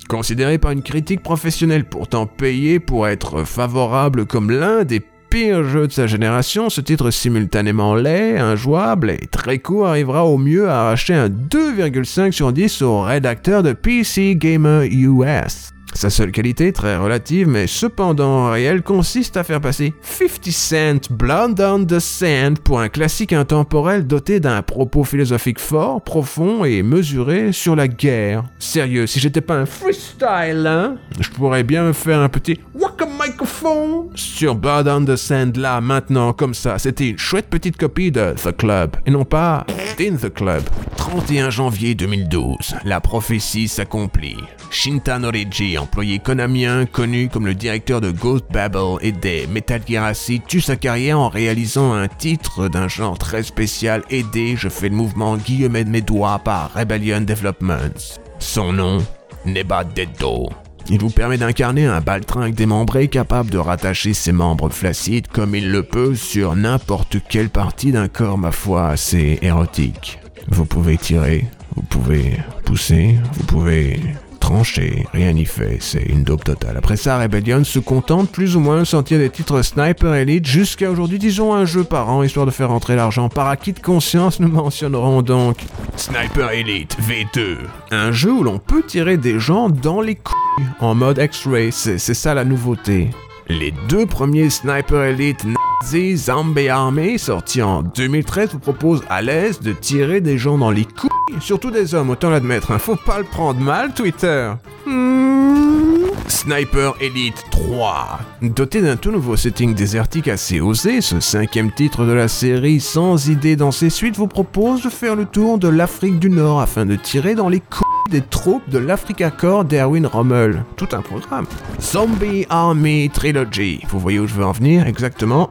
Considéré 0.08 0.58
par 0.58 0.72
une 0.72 0.82
critique 0.82 1.22
professionnelle 1.22 1.88
pourtant 1.88 2.26
payée 2.26 2.80
pour 2.80 3.08
être 3.08 3.44
favorable 3.44 4.26
comme 4.26 4.50
l'un 4.50 4.84
des 4.84 5.00
pire 5.32 5.64
jeu 5.64 5.86
de 5.86 5.92
sa 5.92 6.06
génération, 6.06 6.68
ce 6.68 6.82
titre 6.82 7.10
simultanément 7.10 7.94
laid, 7.94 8.36
injouable 8.36 9.10
et 9.10 9.26
très 9.30 9.60
court 9.60 9.86
arrivera 9.86 10.26
au 10.26 10.36
mieux 10.36 10.68
à 10.68 10.80
arracher 10.80 11.14
un 11.14 11.30
2,5 11.30 12.32
sur 12.32 12.52
10 12.52 12.82
au 12.82 13.00
rédacteur 13.00 13.62
de 13.62 13.72
PC 13.72 14.36
Gamer 14.36 14.82
US. 14.84 15.71
Sa 15.94 16.10
seule 16.10 16.32
qualité, 16.32 16.72
très 16.72 16.96
relative 16.96 17.48
mais 17.48 17.66
cependant 17.66 18.50
réelle, 18.50 18.82
consiste 18.82 19.36
à 19.36 19.44
faire 19.44 19.60
passer 19.60 19.92
50 20.02 20.50
Cent 20.50 21.12
Blood 21.12 21.60
on 21.60 21.84
the 21.84 21.98
Sand 21.98 22.58
pour 22.60 22.80
un 22.80 22.88
classique 22.88 23.32
intemporel 23.32 24.06
doté 24.06 24.40
d'un 24.40 24.62
propos 24.62 25.04
philosophique 25.04 25.58
fort, 25.58 26.02
profond 26.02 26.64
et 26.64 26.82
mesuré 26.82 27.52
sur 27.52 27.76
la 27.76 27.88
guerre. 27.88 28.44
Sérieux, 28.58 29.06
si 29.06 29.20
j'étais 29.20 29.40
pas 29.40 29.54
un 29.54 29.66
freestyle, 29.66 30.66
hein, 30.66 30.96
je 31.20 31.28
pourrais 31.30 31.62
bien 31.62 31.84
me 31.84 31.92
faire 31.92 32.20
un 32.20 32.28
petit 32.28 32.58
Waka 32.74 33.06
Microphone 33.06 34.08
sur 34.14 34.54
Blood 34.54 34.88
on 34.88 35.04
the 35.04 35.16
Sand 35.16 35.56
là, 35.56 35.80
maintenant, 35.80 36.32
comme 36.32 36.54
ça. 36.54 36.78
C'était 36.78 37.10
une 37.10 37.18
chouette 37.18 37.48
petite 37.48 37.76
copie 37.76 38.10
de 38.10 38.34
The 38.42 38.56
Club, 38.56 38.96
et 39.06 39.10
non 39.10 39.24
pas 39.24 39.66
In 40.00 40.16
the 40.16 40.32
Club. 40.32 40.62
31 40.96 41.50
janvier 41.50 41.94
2012, 41.94 42.76
la 42.84 43.00
prophétie 43.00 43.68
s'accomplit. 43.68 44.38
Shinta 44.70 45.18
Origi, 45.20 45.76
employé 45.82 46.18
konamien 46.18 46.86
connu 46.86 47.28
comme 47.28 47.46
le 47.46 47.54
directeur 47.54 48.00
de 48.00 48.10
Ghost 48.10 48.44
Babel 48.50 48.96
et 49.00 49.12
des 49.12 49.46
Metal 49.46 49.80
Gear 49.86 50.04
Acid, 50.04 50.42
tue 50.46 50.60
sa 50.60 50.76
carrière 50.76 51.18
en 51.18 51.28
réalisant 51.28 51.92
un 51.92 52.08
titre 52.08 52.68
d'un 52.68 52.88
genre 52.88 53.18
très 53.18 53.42
spécial 53.42 54.02
aidé, 54.10 54.54
je 54.56 54.68
fais 54.68 54.88
le 54.88 54.96
mouvement 54.96 55.36
guillemet 55.36 55.84
de 55.84 55.90
mes 55.90 56.00
doigts 56.00 56.38
par 56.38 56.72
Rebellion 56.72 57.20
Developments. 57.20 58.16
Son 58.38 58.72
nom, 58.72 58.98
Neba 59.44 59.84
Dedo. 59.84 60.48
Il 60.88 60.98
vous 60.98 61.10
permet 61.10 61.38
d'incarner 61.38 61.86
un 61.86 62.00
baltringue 62.00 62.54
démembré 62.54 63.08
capable 63.08 63.50
de 63.50 63.58
rattacher 63.58 64.14
ses 64.14 64.32
membres 64.32 64.70
flacides 64.70 65.28
comme 65.28 65.54
il 65.54 65.70
le 65.70 65.82
peut 65.82 66.14
sur 66.14 66.56
n'importe 66.56 67.16
quelle 67.28 67.50
partie 67.50 67.92
d'un 67.92 68.08
corps, 68.08 68.38
ma 68.38 68.50
foi, 68.50 68.88
assez 68.88 69.38
érotique. 69.42 70.18
Vous 70.48 70.64
pouvez 70.64 70.96
tirer, 70.96 71.46
vous 71.76 71.82
pouvez 71.82 72.36
pousser, 72.64 73.16
vous 73.34 73.44
pouvez 73.44 74.00
tranché, 74.42 75.06
rien 75.12 75.32
n'y 75.32 75.44
fait, 75.44 75.78
c'est 75.78 76.02
une 76.02 76.24
dope 76.24 76.42
totale. 76.42 76.76
Après 76.76 76.96
ça, 76.96 77.16
Rebellion 77.16 77.62
se 77.62 77.78
contente 77.78 78.28
plus 78.28 78.56
ou 78.56 78.60
moins 78.60 78.80
de 78.80 78.84
sortir 78.84 79.20
des 79.20 79.30
titres 79.30 79.62
Sniper 79.62 80.14
Elite 80.14 80.46
jusqu'à 80.46 80.90
aujourd'hui, 80.90 81.20
disons 81.20 81.54
un 81.54 81.64
jeu 81.64 81.84
par 81.84 82.10
an, 82.10 82.24
histoire 82.24 82.44
de 82.44 82.50
faire 82.50 82.70
rentrer 82.70 82.96
l'argent. 82.96 83.28
Par 83.28 83.46
acquis 83.46 83.72
de 83.72 83.78
conscience, 83.78 84.40
nous 84.40 84.48
mentionnerons 84.48 85.22
donc 85.22 85.58
Sniper 85.96 86.50
Elite 86.50 86.96
V2, 87.00 87.58
un 87.92 88.10
jeu 88.10 88.32
où 88.32 88.42
l'on 88.42 88.58
peut 88.58 88.82
tirer 88.82 89.16
des 89.16 89.38
gens 89.38 89.68
dans 89.68 90.00
les 90.00 90.16
couilles 90.16 90.66
en 90.80 90.96
mode 90.96 91.18
X-Ray, 91.22 91.70
c'est 91.70 91.98
ça 91.98 92.34
la 92.34 92.44
nouveauté. 92.44 93.10
Les 93.48 93.72
deux 93.88 94.06
premiers 94.06 94.50
Sniper 94.50 95.04
Elite 95.04 95.44
Zombie 95.84 96.68
Army, 96.68 97.18
sortis 97.18 97.62
en 97.62 97.82
2013, 97.82 98.50
vous 98.52 98.58
proposent 98.58 99.02
à 99.08 99.20
l'aise 99.20 99.60
de 99.60 99.72
tirer 99.72 100.20
des 100.20 100.38
gens 100.38 100.56
dans 100.56 100.70
les 100.70 100.84
couilles, 100.84 101.40
surtout 101.40 101.70
des 101.70 101.94
hommes, 101.94 102.10
autant 102.10 102.30
l'admettre, 102.30 102.70
hein. 102.70 102.78
faut 102.78 102.96
pas 102.96 103.18
le 103.18 103.24
prendre 103.24 103.60
mal, 103.60 103.92
Twitter. 103.92 104.52
Hmm. 104.86 106.06
Sniper 106.28 106.94
Elite 107.00 107.44
3. 107.50 108.20
Doté 108.42 108.80
d'un 108.80 108.96
tout 108.96 109.10
nouveau 109.10 109.36
setting 109.36 109.74
désertique 109.74 110.28
assez 110.28 110.60
osé, 110.60 111.00
ce 111.00 111.20
cinquième 111.20 111.70
titre 111.70 112.04
de 112.04 112.12
la 112.12 112.28
série 112.28 112.80
sans 112.80 113.28
idée 113.28 113.56
dans 113.56 113.72
ses 113.72 113.90
suites 113.90 114.16
vous 114.16 114.28
propose 114.28 114.82
de 114.82 114.88
faire 114.88 115.16
le 115.16 115.26
tour 115.26 115.58
de 115.58 115.68
l'Afrique 115.68 116.18
du 116.18 116.30
Nord 116.30 116.60
afin 116.60 116.86
de 116.86 116.96
tirer 116.96 117.34
dans 117.34 117.48
les 117.48 117.60
couilles 117.60 117.91
des 118.10 118.22
troupes 118.22 118.68
de 118.68 118.78
l'Africa 118.78 119.30
Corps 119.30 119.64
d'Erwin 119.64 120.06
Rommel. 120.06 120.64
Tout 120.76 120.88
un 120.92 121.02
programme. 121.02 121.46
Zombie 121.80 122.46
Army 122.50 123.10
Trilogy. 123.10 123.80
Vous 123.88 123.98
voyez 123.98 124.18
où 124.18 124.26
je 124.26 124.34
veux 124.34 124.44
en 124.44 124.52
venir 124.52 124.86
exactement? 124.86 125.50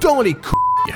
Dans 0.00 0.20
les 0.20 0.34
couilles. 0.34 0.94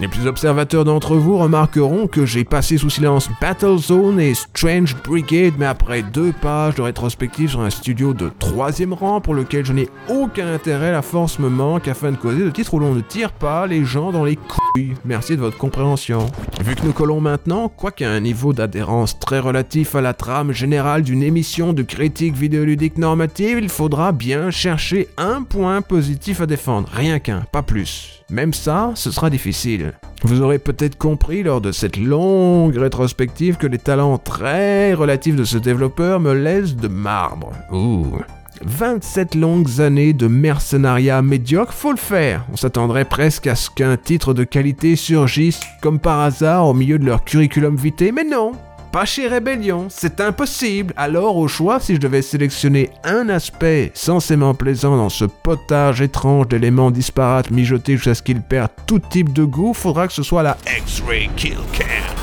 Les 0.00 0.06
plus 0.06 0.28
observateurs 0.28 0.84
d'entre 0.84 1.16
vous 1.16 1.38
remarqueront 1.38 2.06
que 2.06 2.24
j'ai 2.24 2.44
passé 2.44 2.78
sous 2.78 2.88
silence 2.88 3.28
Battlezone 3.40 4.20
et 4.20 4.32
Strange 4.34 4.94
Brigade, 5.02 5.54
mais 5.58 5.66
après 5.66 6.02
deux 6.02 6.30
pages 6.30 6.76
de 6.76 6.82
rétrospective 6.82 7.50
sur 7.50 7.62
un 7.62 7.70
studio 7.70 8.14
de 8.14 8.30
troisième 8.38 8.92
rang 8.92 9.20
pour 9.20 9.34
lequel 9.34 9.64
je 9.64 9.72
n'ai 9.72 9.88
aucun 10.08 10.54
intérêt, 10.54 10.92
la 10.92 11.02
force 11.02 11.40
me 11.40 11.48
manque 11.48 11.88
afin 11.88 12.12
de 12.12 12.16
causer 12.16 12.44
de 12.44 12.50
titres 12.50 12.74
où 12.74 12.78
l'on 12.78 12.94
ne 12.94 13.00
tire 13.00 13.32
pas 13.32 13.66
les 13.66 13.84
gens 13.84 14.12
dans 14.12 14.24
les 14.24 14.36
couilles. 14.36 14.67
Merci 15.04 15.36
de 15.36 15.40
votre 15.40 15.58
compréhension. 15.58 16.26
Vu 16.64 16.74
que 16.74 16.84
nous 16.84 16.92
collons 16.92 17.20
maintenant, 17.20 17.68
quoiqu'à 17.68 18.10
un 18.10 18.20
niveau 18.20 18.52
d'adhérence 18.52 19.18
très 19.18 19.38
relatif 19.38 19.94
à 19.94 20.00
la 20.00 20.14
trame 20.14 20.52
générale 20.52 21.02
d'une 21.02 21.22
émission 21.22 21.72
de 21.72 21.82
critique 21.82 22.34
vidéoludique 22.34 22.98
normative, 22.98 23.58
il 23.60 23.68
faudra 23.68 24.12
bien 24.12 24.50
chercher 24.50 25.08
un 25.16 25.42
point 25.42 25.82
positif 25.82 26.40
à 26.40 26.46
défendre, 26.46 26.88
rien 26.92 27.18
qu'un, 27.18 27.40
pas 27.52 27.62
plus. 27.62 28.22
Même 28.30 28.52
ça, 28.52 28.92
ce 28.94 29.10
sera 29.10 29.30
difficile. 29.30 29.94
Vous 30.22 30.42
aurez 30.42 30.58
peut-être 30.58 30.98
compris 30.98 31.42
lors 31.42 31.60
de 31.60 31.72
cette 31.72 31.96
longue 31.96 32.76
rétrospective 32.76 33.56
que 33.56 33.66
les 33.66 33.78
talents 33.78 34.18
très 34.18 34.92
relatifs 34.92 35.36
de 35.36 35.44
ce 35.44 35.58
développeur 35.58 36.20
me 36.20 36.34
laissent 36.34 36.76
de 36.76 36.88
marbre. 36.88 37.52
Ouh. 37.72 38.18
27 38.64 39.34
longues 39.34 39.80
années 39.80 40.12
de 40.12 40.26
mercenariat 40.26 41.22
médiocre, 41.22 41.72
faut 41.72 41.92
le 41.92 41.98
faire. 41.98 42.44
On 42.52 42.56
s'attendrait 42.56 43.04
presque 43.04 43.46
à 43.46 43.54
ce 43.54 43.70
qu'un 43.70 43.96
titre 43.96 44.34
de 44.34 44.44
qualité 44.44 44.96
surgisse 44.96 45.60
comme 45.80 45.98
par 45.98 46.20
hasard 46.20 46.66
au 46.66 46.74
milieu 46.74 46.98
de 46.98 47.06
leur 47.06 47.24
curriculum 47.24 47.76
vitae, 47.76 48.12
mais 48.12 48.24
non. 48.24 48.52
Pas 48.92 49.04
chez 49.04 49.28
Rébellion, 49.28 49.88
c'est 49.90 50.20
impossible. 50.20 50.94
Alors 50.96 51.36
au 51.36 51.46
choix, 51.46 51.78
si 51.78 51.94
je 51.94 52.00
devais 52.00 52.22
sélectionner 52.22 52.90
un 53.04 53.28
aspect 53.28 53.90
censément 53.94 54.54
plaisant 54.54 54.96
dans 54.96 55.10
ce 55.10 55.26
potage 55.26 56.00
étrange 56.00 56.48
d'éléments 56.48 56.90
disparates 56.90 57.50
mijotés 57.50 57.96
jusqu'à 57.96 58.14
ce 58.14 58.22
qu'il 58.22 58.40
perde 58.40 58.70
tout 58.86 58.98
type 58.98 59.32
de 59.32 59.44
goût, 59.44 59.74
faudra 59.74 60.06
que 60.06 60.14
ce 60.14 60.22
soit 60.22 60.42
la 60.42 60.56
X-Ray 60.66 61.28
Kill 61.36 61.58
Cam. 61.72 62.17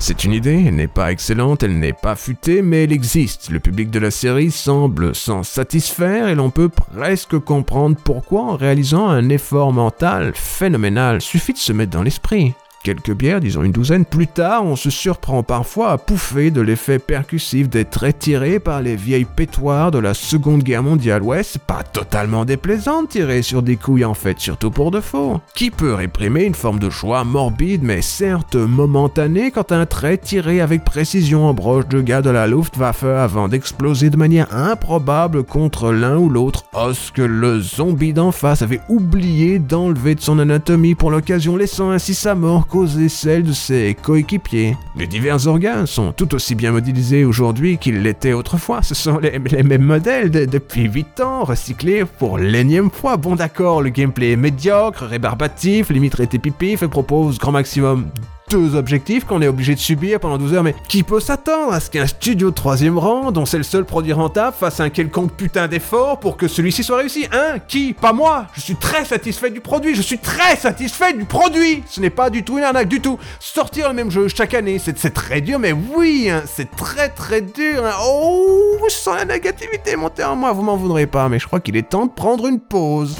C'est 0.00 0.24
une 0.24 0.32
idée, 0.32 0.64
elle 0.66 0.76
n'est 0.76 0.86
pas 0.86 1.10
excellente, 1.10 1.64
elle 1.64 1.78
n'est 1.78 1.92
pas 1.92 2.14
futée, 2.14 2.62
mais 2.62 2.84
elle 2.84 2.92
existe. 2.92 3.50
Le 3.50 3.58
public 3.58 3.90
de 3.90 3.98
la 3.98 4.12
série 4.12 4.52
semble 4.52 5.14
s'en 5.14 5.42
satisfaire 5.42 6.28
et 6.28 6.36
l'on 6.36 6.50
peut 6.50 6.68
presque 6.68 7.36
comprendre 7.38 7.96
pourquoi 8.02 8.42
en 8.42 8.56
réalisant 8.56 9.08
un 9.08 9.28
effort 9.28 9.72
mental 9.72 10.32
phénoménal. 10.34 11.20
Suffit 11.20 11.52
de 11.52 11.58
se 11.58 11.72
mettre 11.72 11.90
dans 11.90 12.04
l'esprit. 12.04 12.54
Quelques 12.88 13.12
bières, 13.12 13.40
disons 13.40 13.64
une 13.64 13.72
douzaine, 13.72 14.06
plus 14.06 14.26
tard, 14.26 14.64
on 14.64 14.74
se 14.74 14.88
surprend 14.88 15.42
parfois 15.42 15.90
à 15.90 15.98
pouffer 15.98 16.50
de 16.50 16.62
l'effet 16.62 16.98
percussif 16.98 17.68
des 17.68 17.84
traits 17.84 18.20
tirés 18.20 18.60
par 18.60 18.80
les 18.80 18.96
vieilles 18.96 19.26
pétoires 19.26 19.90
de 19.90 19.98
la 19.98 20.14
Seconde 20.14 20.62
Guerre 20.62 20.82
mondiale. 20.82 21.22
Ouais, 21.22 21.42
c'est 21.42 21.60
pas 21.60 21.82
totalement 21.82 22.46
déplaisant 22.46 23.02
de 23.02 23.08
tirer 23.08 23.42
sur 23.42 23.62
des 23.62 23.76
couilles 23.76 24.06
en 24.06 24.14
fait, 24.14 24.40
surtout 24.40 24.70
pour 24.70 24.90
de 24.90 25.00
faux. 25.00 25.38
Qui 25.54 25.70
peut 25.70 25.92
réprimer 25.92 26.44
une 26.44 26.54
forme 26.54 26.78
de 26.78 26.88
choix 26.88 27.24
morbide, 27.24 27.82
mais 27.82 28.00
certes 28.00 28.54
momentané, 28.54 29.50
quand 29.50 29.70
un 29.70 29.84
trait 29.84 30.16
tiré 30.16 30.62
avec 30.62 30.82
précision 30.82 31.44
en 31.44 31.52
broche 31.52 31.88
de 31.88 32.00
gars 32.00 32.22
de 32.22 32.30
la 32.30 32.46
Luftwaffe 32.46 33.04
avant 33.04 33.48
d'exploser 33.48 34.08
de 34.08 34.16
manière 34.16 34.54
improbable 34.54 35.44
contre 35.44 35.92
l'un 35.92 36.16
ou 36.16 36.30
l'autre 36.30 36.64
os 36.72 37.10
que 37.10 37.20
le 37.20 37.60
zombie 37.60 38.14
d'en 38.14 38.32
face 38.32 38.62
avait 38.62 38.80
oublié 38.88 39.58
d'enlever 39.58 40.14
de 40.14 40.22
son 40.22 40.38
anatomie 40.38 40.94
pour 40.94 41.10
l'occasion, 41.10 41.54
laissant 41.54 41.90
ainsi 41.90 42.14
sa 42.14 42.34
mort 42.34 42.66
causer 42.78 43.08
celle 43.08 43.42
de 43.42 43.52
ses 43.52 43.96
coéquipiers. 44.00 44.76
Les 44.94 45.08
divers 45.08 45.48
organes 45.48 45.88
sont 45.88 46.12
tout 46.12 46.32
aussi 46.36 46.54
bien 46.54 46.70
modélisés 46.70 47.24
aujourd'hui 47.24 47.76
qu'ils 47.76 48.02
l'étaient 48.02 48.34
autrefois. 48.34 48.82
Ce 48.82 48.94
sont 48.94 49.18
les, 49.18 49.40
mêmes 49.64 49.82
modèles 49.82 50.30
depuis 50.30 50.84
8 50.84 51.18
ans, 51.18 51.42
recyclés 51.42 52.04
pour 52.04 52.38
l'énième 52.38 52.92
fois. 52.92 53.16
Bon 53.16 53.34
d'accord, 53.34 53.82
le 53.82 53.90
gameplay 53.90 54.30
est 54.30 54.36
médiocre, 54.36 55.06
rébarbatif, 55.06 55.90
limite 55.90 56.14
répétitif 56.14 56.84
et 56.84 56.88
propose 56.88 57.38
grand 57.38 57.50
maximum 57.50 58.10
deux 58.48 58.74
objectifs 58.74 59.24
qu'on 59.24 59.42
est 59.42 59.48
obligé 59.48 59.74
de 59.74 59.80
subir 59.80 60.20
pendant 60.20 60.38
12 60.38 60.54
heures, 60.54 60.62
mais 60.62 60.74
qui 60.88 61.02
peut 61.02 61.20
s'attendre 61.20 61.72
à 61.72 61.80
ce 61.80 61.90
qu'un 61.90 62.06
studio 62.06 62.50
de 62.50 62.54
troisième 62.54 62.98
rang, 62.98 63.30
dont 63.30 63.44
c'est 63.44 63.58
le 63.58 63.62
seul 63.62 63.84
produit 63.84 64.12
rentable, 64.12 64.56
fasse 64.58 64.80
un 64.80 64.90
quelconque 64.90 65.32
putain 65.32 65.68
d'effort 65.68 66.18
pour 66.18 66.36
que 66.36 66.48
celui-ci 66.48 66.82
soit 66.82 66.98
réussi 66.98 67.26
Hein 67.32 67.58
Qui 67.66 67.92
Pas 67.92 68.12
moi 68.12 68.46
Je 68.54 68.60
suis 68.60 68.76
très 68.76 69.04
satisfait 69.04 69.50
du 69.50 69.60
produit, 69.60 69.94
je 69.94 70.02
suis 70.02 70.18
très 70.18 70.56
satisfait 70.56 71.12
du 71.12 71.24
produit 71.24 71.82
Ce 71.86 72.00
n'est 72.00 72.10
pas 72.10 72.30
du 72.30 72.42
tout 72.42 72.58
une 72.58 72.64
arnaque, 72.64 72.88
du 72.88 73.00
tout 73.00 73.18
Sortir 73.40 73.88
le 73.88 73.94
même 73.94 74.10
jeu 74.10 74.28
chaque 74.28 74.54
année, 74.54 74.78
c'est 74.78 75.10
très 75.10 75.40
dur, 75.40 75.58
mais 75.58 75.72
oui, 75.72 76.28
hein, 76.30 76.42
c'est 76.46 76.70
très 76.74 77.08
très 77.08 77.40
dur 77.40 77.84
hein. 77.84 77.92
Oh, 78.04 78.78
je 78.88 78.94
sens 78.94 79.16
la 79.16 79.24
négativité 79.24 79.96
monter 79.96 80.24
en 80.24 80.36
moi, 80.36 80.52
vous 80.52 80.62
m'en 80.62 80.76
voudrez 80.76 81.06
pas, 81.06 81.28
mais 81.28 81.38
je 81.38 81.46
crois 81.46 81.60
qu'il 81.60 81.76
est 81.76 81.88
temps 81.88 82.06
de 82.06 82.12
prendre 82.12 82.46
une 82.46 82.60
pause. 82.60 83.16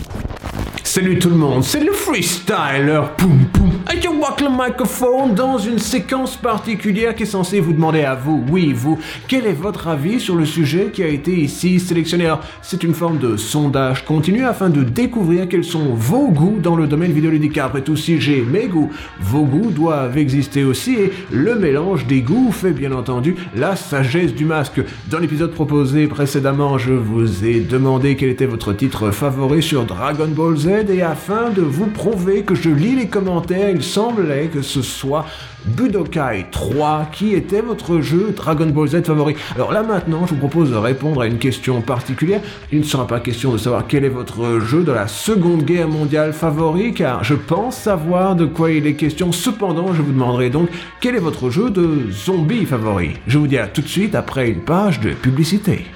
Salut 0.84 1.18
tout 1.18 1.28
le 1.28 1.36
monde, 1.36 1.62
c'est 1.62 1.80
le 1.80 1.92
freestyler. 1.92 3.02
Poum 3.18 3.44
Et 3.90 4.02
je 4.02 4.08
walk 4.08 4.42
le 4.42 4.50
microphone 4.50 5.34
dans 5.34 5.56
une 5.56 5.78
séquence 5.78 6.36
particulière 6.36 7.14
qui 7.14 7.22
est 7.22 7.26
censée 7.26 7.58
vous 7.58 7.72
demander 7.72 8.02
à 8.02 8.14
vous, 8.14 8.44
oui 8.50 8.74
vous, 8.74 8.98
quel 9.28 9.46
est 9.46 9.54
votre 9.54 9.88
avis 9.88 10.20
sur 10.20 10.34
le 10.34 10.44
sujet 10.44 10.90
qui 10.92 11.02
a 11.02 11.06
été 11.06 11.32
ici 11.32 11.80
sélectionné. 11.80 12.26
Alors, 12.26 12.42
c'est 12.60 12.84
une 12.84 12.92
forme 12.92 13.16
de 13.16 13.38
sondage 13.38 14.04
continu 14.04 14.44
afin 14.44 14.68
de 14.68 14.82
découvrir 14.82 15.48
quels 15.48 15.64
sont 15.64 15.94
vos 15.94 16.28
goûts 16.28 16.58
dans 16.62 16.76
le 16.76 16.86
domaine 16.86 17.12
vidéoludique. 17.12 17.56
Après 17.56 17.80
tout, 17.80 17.96
si 17.96 18.20
j'ai 18.20 18.42
mes 18.42 18.66
goûts, 18.66 18.90
vos 19.20 19.44
goûts 19.44 19.70
doivent 19.70 20.18
exister 20.18 20.64
aussi 20.64 20.94
et 20.94 21.12
le 21.30 21.54
mélange 21.54 22.06
des 22.06 22.20
goûts 22.20 22.52
fait 22.52 22.72
bien 22.72 22.92
entendu 22.92 23.36
la 23.56 23.74
sagesse 23.74 24.34
du 24.34 24.44
masque. 24.44 24.82
Dans 25.10 25.18
l'épisode 25.18 25.52
proposé 25.52 26.08
précédemment, 26.08 26.76
je 26.76 26.92
vous 26.92 27.42
ai 27.46 27.60
demandé 27.60 28.16
quel 28.16 28.28
était 28.28 28.44
votre 28.44 28.74
titre 28.74 29.12
favori 29.12 29.62
sur 29.62 29.86
Dragon 29.86 30.28
Ball 30.28 30.58
Z 30.58 30.68
et 30.90 31.00
afin 31.00 31.48
de 31.48 31.62
vous 31.62 31.86
prouver 31.86 32.42
que 32.42 32.54
je 32.54 32.68
lis 32.68 32.94
les 32.94 33.08
commentaires, 33.08 33.77
il 33.78 33.84
semblait 33.84 34.48
que 34.48 34.60
ce 34.60 34.82
soit 34.82 35.24
Budokai 35.64 36.46
3 36.50 37.10
qui 37.12 37.34
était 37.34 37.60
votre 37.60 38.00
jeu 38.00 38.34
Dragon 38.34 38.66
Ball 38.66 38.88
Z 38.88 39.04
favori. 39.04 39.36
Alors 39.54 39.70
là 39.70 39.84
maintenant, 39.84 40.26
je 40.26 40.34
vous 40.34 40.40
propose 40.40 40.72
de 40.72 40.76
répondre 40.76 41.20
à 41.20 41.28
une 41.28 41.38
question 41.38 41.80
particulière. 41.80 42.40
Il 42.72 42.80
ne 42.80 42.84
sera 42.84 43.06
pas 43.06 43.20
question 43.20 43.52
de 43.52 43.58
savoir 43.58 43.86
quel 43.86 44.04
est 44.04 44.08
votre 44.08 44.58
jeu 44.58 44.82
de 44.82 44.90
la 44.90 45.06
Seconde 45.06 45.62
Guerre 45.62 45.86
mondiale 45.86 46.32
favori, 46.32 46.92
car 46.92 47.22
je 47.22 47.34
pense 47.34 47.76
savoir 47.76 48.34
de 48.34 48.46
quoi 48.46 48.72
il 48.72 48.84
est 48.84 48.94
question. 48.94 49.30
Cependant, 49.30 49.94
je 49.94 50.02
vous 50.02 50.12
demanderai 50.12 50.50
donc 50.50 50.68
quel 51.00 51.14
est 51.14 51.20
votre 51.20 51.48
jeu 51.48 51.70
de 51.70 52.10
zombie 52.10 52.64
favori? 52.64 53.12
Je 53.28 53.38
vous 53.38 53.46
dis 53.46 53.58
à 53.58 53.68
tout 53.68 53.82
de 53.82 53.88
suite 53.88 54.16
après 54.16 54.50
une 54.50 54.62
page 54.62 54.98
de 54.98 55.10
publicité. 55.10 55.86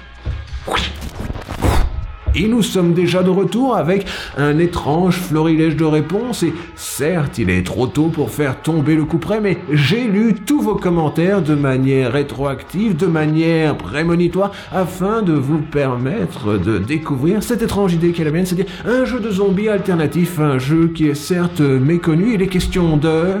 Et 2.35 2.47
nous 2.47 2.61
sommes 2.63 2.93
déjà 2.93 3.21
de 3.21 3.29
retour 3.29 3.75
avec 3.75 4.05
un 4.37 4.57
étrange 4.57 5.17
florilège 5.17 5.75
de 5.75 5.85
réponses. 5.85 6.43
Et 6.43 6.53
certes 6.75 7.37
il 7.37 7.49
est 7.49 7.63
trop 7.63 7.87
tôt 7.87 8.07
pour 8.07 8.31
faire 8.31 8.61
tomber 8.61 8.95
le 8.95 9.05
coup 9.05 9.19
près 9.19 9.39
mais 9.39 9.57
j'ai 9.71 10.05
lu 10.05 10.33
tous 10.33 10.61
vos 10.61 10.75
commentaires 10.75 11.41
de 11.41 11.55
manière 11.55 12.11
rétroactive, 12.11 12.95
de 12.95 13.05
manière 13.05 13.77
prémonitoire 13.77 14.51
afin 14.71 15.21
de 15.21 15.33
vous 15.33 15.59
permettre 15.59 16.57
de 16.57 16.77
découvrir 16.77 17.43
cette 17.43 17.61
étrange 17.61 17.93
idée 17.93 18.11
qu'est 18.11 18.23
la 18.23 18.31
mienne, 18.31 18.45
c'est-à-dire 18.45 18.71
un 18.85 19.05
jeu 19.05 19.19
de 19.19 19.29
zombies 19.29 19.69
alternatif, 19.69 20.39
un 20.39 20.57
jeu 20.57 20.87
qui 20.87 21.07
est 21.07 21.15
certes 21.15 21.61
méconnu, 21.61 22.33
il 22.33 22.41
est 22.41 22.47
question 22.47 22.97
de... 22.97 23.33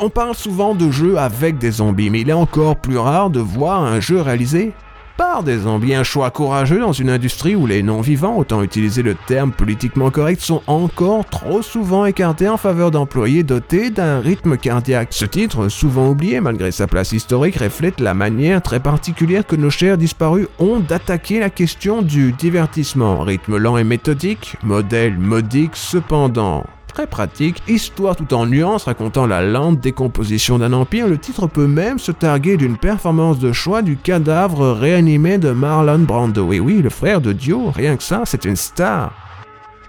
On 0.00 0.10
parle 0.10 0.34
souvent 0.34 0.74
de 0.74 0.90
jeux 0.90 1.16
avec 1.18 1.58
des 1.58 1.72
zombies, 1.72 2.10
mais 2.10 2.20
il 2.20 2.30
est 2.30 2.34
encore 2.34 2.76
plus 2.76 2.98
rare 2.98 3.30
de 3.30 3.40
voir 3.40 3.82
un 3.82 3.98
jeu 3.98 4.20
réalisé 4.20 4.72
par 5.18 5.42
des 5.42 5.58
zombies, 5.58 5.94
un 5.94 6.04
choix 6.04 6.30
courageux 6.30 6.78
dans 6.78 6.92
une 6.92 7.10
industrie 7.10 7.56
où 7.56 7.66
les 7.66 7.82
non-vivants, 7.82 8.36
autant 8.38 8.62
utiliser 8.62 9.02
le 9.02 9.16
terme 9.26 9.50
politiquement 9.50 10.10
correct, 10.10 10.40
sont 10.40 10.62
encore 10.68 11.24
trop 11.26 11.60
souvent 11.60 12.06
écartés 12.06 12.48
en 12.48 12.56
faveur 12.56 12.92
d'employés 12.92 13.42
dotés 13.42 13.90
d'un 13.90 14.20
rythme 14.20 14.56
cardiaque. 14.56 15.08
Ce 15.10 15.24
titre, 15.24 15.68
souvent 15.68 16.08
oublié 16.08 16.40
malgré 16.40 16.70
sa 16.70 16.86
place 16.86 17.10
historique, 17.10 17.56
reflète 17.56 17.98
la 17.98 18.14
manière 18.14 18.62
très 18.62 18.78
particulière 18.78 19.44
que 19.44 19.56
nos 19.56 19.70
chers 19.70 19.98
disparus 19.98 20.46
ont 20.60 20.78
d'attaquer 20.78 21.40
la 21.40 21.50
question 21.50 22.00
du 22.00 22.30
divertissement. 22.30 23.20
Rythme 23.20 23.56
lent 23.56 23.76
et 23.76 23.84
méthodique, 23.84 24.54
modèle 24.62 25.18
modique 25.18 25.74
cependant 25.74 26.64
très 26.98 27.06
pratique, 27.06 27.62
histoire 27.68 28.16
tout 28.16 28.34
en 28.34 28.44
nuances 28.44 28.82
racontant 28.82 29.28
la 29.28 29.40
lente 29.40 29.78
décomposition 29.78 30.58
d'un 30.58 30.72
empire, 30.72 31.06
le 31.06 31.16
titre 31.16 31.46
peut 31.46 31.68
même 31.68 32.00
se 32.00 32.10
targuer 32.10 32.56
d'une 32.56 32.76
performance 32.76 33.38
de 33.38 33.52
choix 33.52 33.82
du 33.82 33.96
cadavre 33.96 34.72
réanimé 34.72 35.38
de 35.38 35.52
Marlon 35.52 36.00
Brando. 36.00 36.52
Et 36.52 36.58
oui, 36.58 36.82
le 36.82 36.90
frère 36.90 37.20
de 37.20 37.32
Dio, 37.32 37.70
rien 37.70 37.96
que 37.96 38.02
ça, 38.02 38.22
c'est 38.24 38.44
une 38.44 38.56
star. 38.56 39.12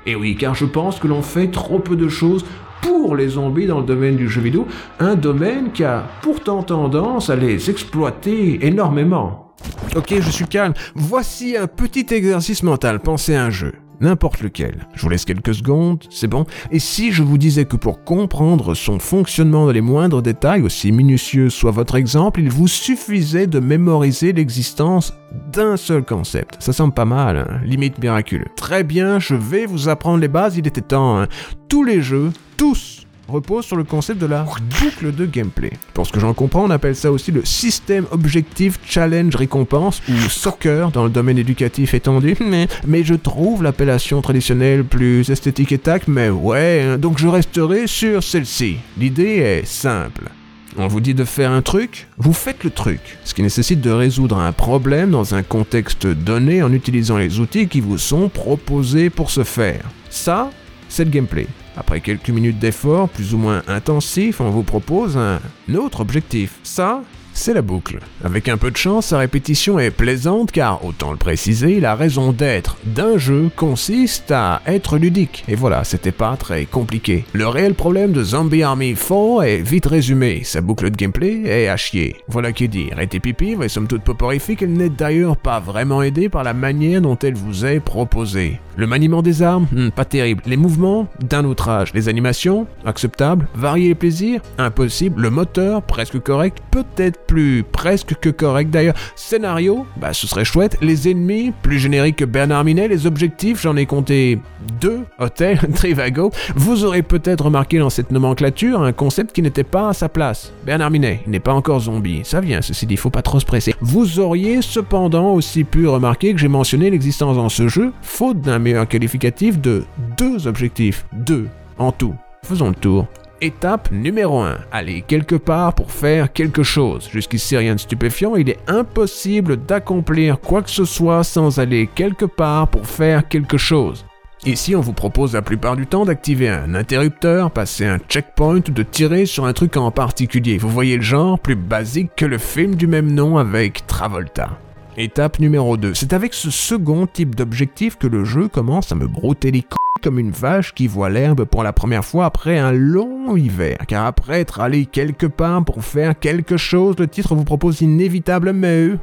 Et 0.06 0.16
oui, 0.16 0.36
car 0.36 0.54
je 0.54 0.66
pense 0.66 1.00
que 1.00 1.08
l'on 1.08 1.24
fait 1.24 1.48
trop 1.48 1.80
peu 1.80 1.96
de 1.96 2.10
choses 2.10 2.46
pour 2.84 3.16
les 3.16 3.30
zombies 3.30 3.66
dans 3.66 3.80
le 3.80 3.88
domaine 3.88 4.16
du 4.16 4.30
jeu 4.30 4.42
vidéo, 4.42 4.68
un 5.00 5.16
domaine 5.16 5.72
qui 5.72 5.84
a 5.84 6.04
pourtant 6.22 6.62
tendance 6.62 7.32
à 7.32 7.36
les 7.36 7.72
exploiter 7.72 8.64
énormément. 8.68 9.56
Ok, 9.96 10.14
je 10.14 10.30
suis 10.30 10.46
calme. 10.46 10.76
Voici 10.94 11.58
un 11.58 11.66
petit 11.66 12.06
exercice 12.14 12.62
mental. 12.62 13.00
Pensez 13.00 13.34
à 13.34 13.46
un 13.46 13.50
jeu 13.50 13.74
n'importe 14.02 14.42
lequel. 14.42 14.88
Je 14.94 15.02
vous 15.02 15.10
laisse 15.10 15.26
quelques 15.26 15.54
secondes, 15.54 16.04
c'est 16.10 16.28
bon. 16.28 16.46
Et 16.72 16.80
si 16.80 17.12
je 17.12 17.24
vous 17.24 17.38
disais 17.38 17.66
que 17.66 17.76
pour 17.76 18.04
comprendre 18.04 18.74
son 18.74 19.00
fonctionnement 19.00 19.66
dans 19.66 19.72
les 19.72 19.82
moindres 19.82 20.22
détails, 20.22 20.62
aussi 20.62 20.92
minutieux 20.92 21.50
soit 21.50 21.72
votre 21.72 21.96
exemple, 21.96 22.40
il 22.40 22.50
vous 22.50 22.68
suffisait 22.68 23.48
de 23.48 23.60
mémoriser 23.60 24.34
l'existence 24.34 25.14
d'un 25.52 25.78
seul 25.78 26.04
concept. 26.04 26.58
Ça 26.60 26.74
semble 26.74 26.94
pas 26.94 27.06
mal, 27.06 27.38
hein 27.38 27.60
limite 27.64 28.00
miraculeux. 28.00 28.48
Très 28.56 28.84
bien, 28.84 29.20
je 29.20 29.36
vais 29.36 29.66
vous 29.66 29.90
apprendre 29.90 30.20
les 30.20 30.28
bases, 30.28 30.58
il 30.58 30.68
était 30.68 30.82
temps. 30.82 31.20
Hein 31.20 31.28
Tous 31.68 31.84
les 31.84 32.02
jeux, 32.02 32.32
tous 32.58 32.99
repose 33.30 33.66
sur 33.66 33.76
le 33.76 33.84
concept 33.84 34.20
de 34.20 34.26
la 34.26 34.44
boucle 34.82 35.14
de 35.14 35.26
gameplay. 35.26 35.72
Pour 35.94 36.06
ce 36.08 36.12
que 36.12 36.20
j'en 36.20 36.34
comprends, 36.34 36.64
on 36.64 36.70
appelle 36.70 36.96
ça 36.96 37.12
aussi 37.12 37.32
le 37.32 37.46
système 37.46 38.06
objectif 38.12 38.80
challenge 38.86 39.36
récompense 39.36 40.02
ou 40.10 40.30
soccer 40.30 40.92
dans 40.92 41.04
le 41.04 41.10
domaine 41.10 41.38
éducatif 41.38 41.94
étendu, 41.94 42.36
mais, 42.46 42.68
mais 42.86 43.04
je 43.04 43.16
trouve 43.16 43.64
l'appellation 43.64 44.22
traditionnelle 44.22 44.84
plus 44.84 45.30
esthétique 45.30 45.72
et 45.72 45.78
tac, 45.78 46.08
mais 46.08 46.30
ouais, 46.30 46.82
hein. 46.82 46.98
donc 46.98 47.20
je 47.20 47.28
resterai 47.28 47.88
sur 47.88 48.24
celle-ci. 48.24 48.78
L'idée 48.98 49.38
est 49.38 49.66
simple. 49.66 50.30
On 50.78 50.88
vous 50.88 51.02
dit 51.02 51.14
de 51.14 51.26
faire 51.26 51.52
un 51.52 51.62
truc, 51.62 52.08
vous 52.18 52.32
faites 52.32 52.64
le 52.64 52.70
truc, 52.70 53.18
ce 53.26 53.34
qui 53.34 53.42
nécessite 53.42 53.82
de 53.82 53.90
résoudre 53.90 54.38
un 54.38 54.52
problème 54.52 55.10
dans 55.10 55.34
un 55.34 55.42
contexte 55.42 56.06
donné 56.06 56.62
en 56.62 56.72
utilisant 56.72 57.18
les 57.18 57.40
outils 57.40 57.68
qui 57.68 57.82
vous 57.82 57.98
sont 57.98 58.30
proposés 58.30 59.10
pour 59.10 59.32
ce 59.32 59.44
faire. 59.44 59.84
Ça, 60.10 60.52
c'est 60.88 61.06
le 61.06 61.12
gameplay. 61.12 61.48
Après 61.80 62.02
quelques 62.02 62.30
minutes 62.30 62.60
d'effort 62.60 63.08
plus 63.08 63.34
ou 63.34 63.38
moins 63.38 63.64
intensif, 63.70 64.42
on 64.42 64.50
vous 64.50 64.64
propose 64.64 65.18
un 65.18 65.40
autre 65.74 66.02
objectif. 66.02 66.60
Ça, 66.62 67.04
c'est 67.40 67.54
la 67.54 67.62
boucle. 67.62 68.00
Avec 68.24 68.50
un 68.50 68.58
peu 68.58 68.70
de 68.70 68.78
chance, 68.78 69.08
sa 69.08 69.18
répétition 69.18 69.80
est 69.80 69.92
plaisante 69.92 70.52
car, 70.52 70.84
autant 70.86 71.12
le 71.12 71.18
préciser, 71.18 71.80
la 71.80 71.96
raison 71.96 72.32
d'être 72.32 72.78
d'un 72.84 73.18
jeu 73.18 73.50
consiste 73.56 74.32
à 74.32 74.62
être 74.68 74.98
ludique. 74.98 75.46
Et 75.48 75.56
voilà, 75.56 75.84
c'était 75.84 76.12
pas 76.12 76.36
très 76.38 76.66
compliqué. 76.66 77.26
Le 77.34 77.48
réel 77.48 77.74
problème 77.74 78.12
de 78.12 78.24
Zombie 78.24 78.64
Army 78.64 78.94
4 78.94 79.44
est 79.44 79.62
vite 79.62 79.86
résumé, 79.86 80.42
sa 80.44 80.62
boucle 80.62 80.90
de 80.92 80.96
gameplay 80.96 81.44
est 81.46 81.68
à 81.70 81.78
chier. 81.78 82.18
Voilà 82.28 82.52
qui 82.52 82.66
est 82.66 82.68
dit, 82.68 82.90
été 83.00 83.20
pipi, 83.20 83.56
et 83.62 83.70
somme 83.70 83.88
toute 83.88 84.04
poporifique, 84.04 84.62
elle 84.62 84.74
n'est 84.74 84.90
d'ailleurs 84.90 85.38
pas 85.38 85.60
vraiment 85.60 86.04
aidée 86.04 86.30
par 86.30 86.44
la 86.44 86.54
manière 86.54 87.02
dont 87.02 87.18
elle 87.18 87.36
vous 87.36 87.66
est 87.66 87.80
proposée. 87.80 88.60
Le 88.80 88.88
maniement 88.88 89.22
des 89.22 89.44
armes, 89.44 89.68
hmm, 89.74 89.90
pas 89.90 90.06
terrible. 90.06 90.42
Les 90.46 90.56
mouvements, 90.56 91.08
d'un 91.20 91.44
autre 91.44 91.68
âge. 91.68 91.94
Les 91.94 92.08
animations, 92.08 92.66
acceptables. 92.86 93.48
Varier 93.54 93.90
les 93.90 93.96
plaisirs, 93.96 94.42
impossible. 94.58 95.22
Le 95.22 95.30
moteur, 95.30 95.82
presque 95.82 96.20
correct. 96.20 96.60
Peut-être 96.72 97.20
plus 97.30 97.64
presque 97.64 98.16
que 98.20 98.30
correct 98.30 98.72
d'ailleurs. 98.72 98.96
Scénario, 99.16 99.86
bah 99.98 100.14
ce 100.14 100.26
serait 100.26 100.44
chouette. 100.44 100.78
Les 100.82 101.08
ennemis, 101.10 101.54
plus 101.62 101.78
génériques 101.78 102.16
que 102.16 102.26
Bernard 102.26 102.64
Minet. 102.64 102.88
Les 102.88 103.06
objectifs, 103.06 103.62
j'en 103.62 103.78
ai 103.78 103.86
compté 103.86 104.40
deux. 104.82 105.02
Hôtel, 105.20 105.60
Trivago. 105.76 106.32
Vous 106.56 106.86
aurez 106.86 107.04
peut-être 107.04 107.46
remarqué 107.46 107.78
dans 107.78 107.92
cette 107.92 108.10
nomenclature 108.12 108.82
un 108.82 108.94
concept 108.94 109.32
qui 109.32 109.44
n'était 109.44 109.64
pas 109.64 109.90
à 109.90 109.94
sa 109.94 110.10
place. 110.10 110.52
Bernard 110.66 110.90
Minet, 110.90 111.22
n'est 111.28 111.40
pas 111.40 111.54
encore 111.54 111.82
zombie. 111.82 112.22
Ça 112.24 112.42
vient, 112.42 112.64
ceci 112.64 112.88
dit, 112.88 112.98
faut 112.98 113.12
pas 113.12 113.22
trop 113.22 113.40
se 113.40 113.46
presser. 113.46 113.76
Vous 113.80 114.20
auriez 114.20 114.64
cependant 114.64 115.34
aussi 115.34 115.64
pu 115.64 115.88
remarquer 115.88 116.34
que 116.34 116.40
j'ai 116.40 116.48
mentionné 116.48 116.90
l'existence 116.90 117.36
dans 117.36 117.50
ce 117.50 117.68
jeu, 117.68 117.94
faute 118.02 118.42
d'un 118.42 118.58
meilleur 118.58 118.88
qualificatif, 118.88 119.62
de 119.62 119.84
deux 120.18 120.48
objectifs. 120.48 121.06
Deux 121.14 121.48
en 121.78 121.92
tout. 121.92 122.16
Faisons 122.44 122.70
le 122.70 122.76
tour. 122.76 123.08
Étape 123.42 123.92
numéro 123.92 124.40
1. 124.42 124.58
Aller 124.72 125.02
quelque 125.02 125.36
part 125.36 125.74
pour 125.74 125.92
faire 125.92 126.34
quelque 126.34 126.62
chose. 126.62 127.10
Jusqu'ici 127.10 127.56
rien 127.56 127.76
de 127.76 127.80
stupéfiant, 127.80 128.36
il 128.36 128.50
est 128.50 128.60
impossible 128.68 129.56
d'accomplir 129.56 130.42
quoi 130.42 130.62
que 130.62 130.70
ce 130.70 130.84
soit 130.84 131.24
sans 131.24 131.58
aller 131.58 131.88
quelque 131.96 132.26
part 132.26 132.68
pour 132.68 132.86
faire 132.86 133.28
quelque 133.30 133.58
chose. 133.58 134.06
Ici, 134.46 134.76
on 134.76 134.82
vous 134.82 134.94
propose 134.94 135.34
la 135.34 135.42
plupart 135.42 135.78
du 135.78 135.88
temps 135.88 136.06
d'activer 136.06 136.50
un 136.50 136.76
interrupteur, 136.76 137.52
passer 137.52 137.86
un 137.86 137.98
checkpoint 137.98 138.62
ou 138.68 138.72
de 138.72 138.84
tirer 138.84 139.26
sur 139.26 139.46
un 139.46 139.54
truc 139.54 139.78
en 139.78 139.92
particulier. 139.92 140.58
Vous 140.58 140.70
voyez 140.70 140.98
le 140.98 141.02
genre 141.02 141.40
plus 141.40 141.56
basique 141.56 142.12
que 142.18 142.26
le 142.26 142.38
film 142.38 142.76
du 142.76 142.88
même 142.88 143.12
nom 143.12 143.38
avec 143.38 143.88
Travolta. 143.88 144.58
Étape 144.98 145.40
numéro 145.40 145.78
2. 145.78 145.94
C'est 145.94 146.12
avec 146.12 146.34
ce 146.34 146.52
second 146.52 147.08
type 147.08 147.36
d'objectif 147.36 147.98
que 147.98 148.08
le 148.08 148.26
jeu 148.26 148.50
commence 148.50 148.92
à 148.92 148.96
me 148.96 149.08
brouter 149.08 149.52
les 149.52 149.62
comme 150.02 150.20
une 150.20 150.32
vache 150.32 150.74
qui 150.74 150.88
voit 150.88 151.10
l'herbe 151.10 151.46
pour 151.46 151.64
la 151.64 151.74
première 151.74 152.06
fois 152.06 152.26
après 152.26 152.58
un 152.58 152.72
long 152.72 153.36
hiver. 153.36 153.78
Car 153.88 154.06
après 154.06 154.42
être 154.42 154.60
allé 154.60 154.86
quelque 154.86 155.26
part 155.26 155.64
pour 155.64 155.84
faire 155.84 156.18
quelque 156.18 156.58
chose, 156.58 156.96
le 156.98 157.08
titre 157.08 157.36
vous 157.36 157.44
propose 157.44 157.82
inévitablement, 157.82 158.98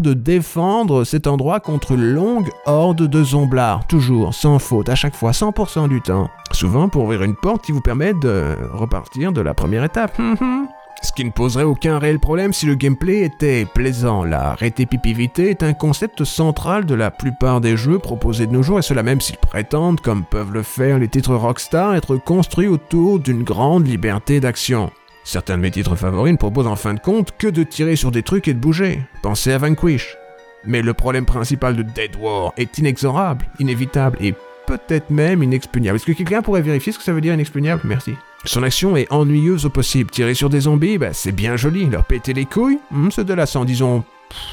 de 0.00 0.14
défendre 0.14 1.04
cet 1.04 1.26
endroit 1.26 1.60
contre 1.60 1.92
une 1.92 2.12
longue 2.12 2.48
horde 2.66 3.06
de 3.06 3.24
zomblards. 3.24 3.86
Toujours, 3.86 4.34
sans 4.34 4.58
faute, 4.58 4.88
à 4.88 4.94
chaque 4.94 5.14
fois, 5.14 5.32
100% 5.32 5.88
du 5.88 6.00
temps. 6.00 6.28
Souvent 6.52 6.88
pour 6.88 7.04
ouvrir 7.04 7.22
une 7.22 7.36
porte 7.36 7.64
qui 7.64 7.72
vous 7.72 7.80
permet 7.80 8.12
de 8.14 8.56
repartir 8.72 9.32
de 9.32 9.40
la 9.40 9.54
première 9.54 9.84
étape. 9.84 10.20
Ce 11.02 11.12
qui 11.12 11.24
ne 11.24 11.30
poserait 11.30 11.64
aucun 11.64 11.98
réel 11.98 12.18
problème 12.18 12.52
si 12.52 12.66
le 12.66 12.74
gameplay 12.74 13.22
était 13.22 13.64
plaisant. 13.64 14.22
La 14.22 14.54
répétitivité 14.54 15.48
est 15.48 15.62
un 15.62 15.72
concept 15.72 16.24
central 16.24 16.84
de 16.84 16.94
la 16.94 17.10
plupart 17.10 17.62
des 17.62 17.76
jeux 17.76 17.98
proposés 17.98 18.46
de 18.46 18.52
nos 18.52 18.62
jours, 18.62 18.78
et 18.78 18.82
cela 18.82 19.02
même 19.02 19.20
s'ils 19.20 19.38
prétendent, 19.38 20.00
comme 20.00 20.24
peuvent 20.24 20.52
le 20.52 20.62
faire 20.62 20.98
les 20.98 21.08
titres 21.08 21.34
Rockstar, 21.34 21.94
être 21.94 22.16
construits 22.16 22.68
autour 22.68 23.18
d'une 23.18 23.44
grande 23.44 23.88
liberté 23.88 24.40
d'action. 24.40 24.90
Certains 25.24 25.56
de 25.56 25.62
mes 25.62 25.70
titres 25.70 25.96
favoris 25.96 26.32
ne 26.32 26.38
proposent 26.38 26.66
en 26.66 26.76
fin 26.76 26.94
de 26.94 27.00
compte 27.00 27.36
que 27.38 27.46
de 27.46 27.62
tirer 27.62 27.96
sur 27.96 28.10
des 28.10 28.22
trucs 28.22 28.48
et 28.48 28.54
de 28.54 28.58
bouger. 28.58 29.00
Pensez 29.22 29.52
à 29.52 29.58
Vanquish. 29.58 30.16
Mais 30.66 30.82
le 30.82 30.92
problème 30.92 31.24
principal 31.24 31.76
de 31.76 31.82
Dead 31.82 32.16
War 32.20 32.52
est 32.58 32.76
inexorable, 32.76 33.46
inévitable 33.58 34.18
et 34.20 34.34
peut-être 34.66 35.10
même 35.10 35.42
inexpugnable. 35.42 35.96
Est-ce 35.96 36.06
que 36.06 36.12
quelqu'un 36.12 36.42
pourrait 36.42 36.62
vérifier 36.62 36.92
ce 36.92 36.98
que 36.98 37.04
ça 37.04 37.12
veut 37.12 37.22
dire 37.22 37.34
inexpugnable? 37.34 37.80
Merci. 37.84 38.14
Son 38.44 38.62
action 38.62 38.96
est 38.96 39.10
ennuyeuse 39.12 39.66
au 39.66 39.70
possible. 39.70 40.10
Tirer 40.10 40.34
sur 40.34 40.48
des 40.48 40.60
zombies, 40.60 40.98
bah, 40.98 41.12
c'est 41.12 41.32
bien 41.32 41.56
joli. 41.56 41.86
Leur 41.86 42.04
péter 42.04 42.32
les 42.32 42.46
couilles, 42.46 42.78
hmm, 42.90 43.10
c'est 43.10 43.24
de 43.24 43.34
la 43.34 43.46
sang, 43.46 43.64
disons, 43.64 44.04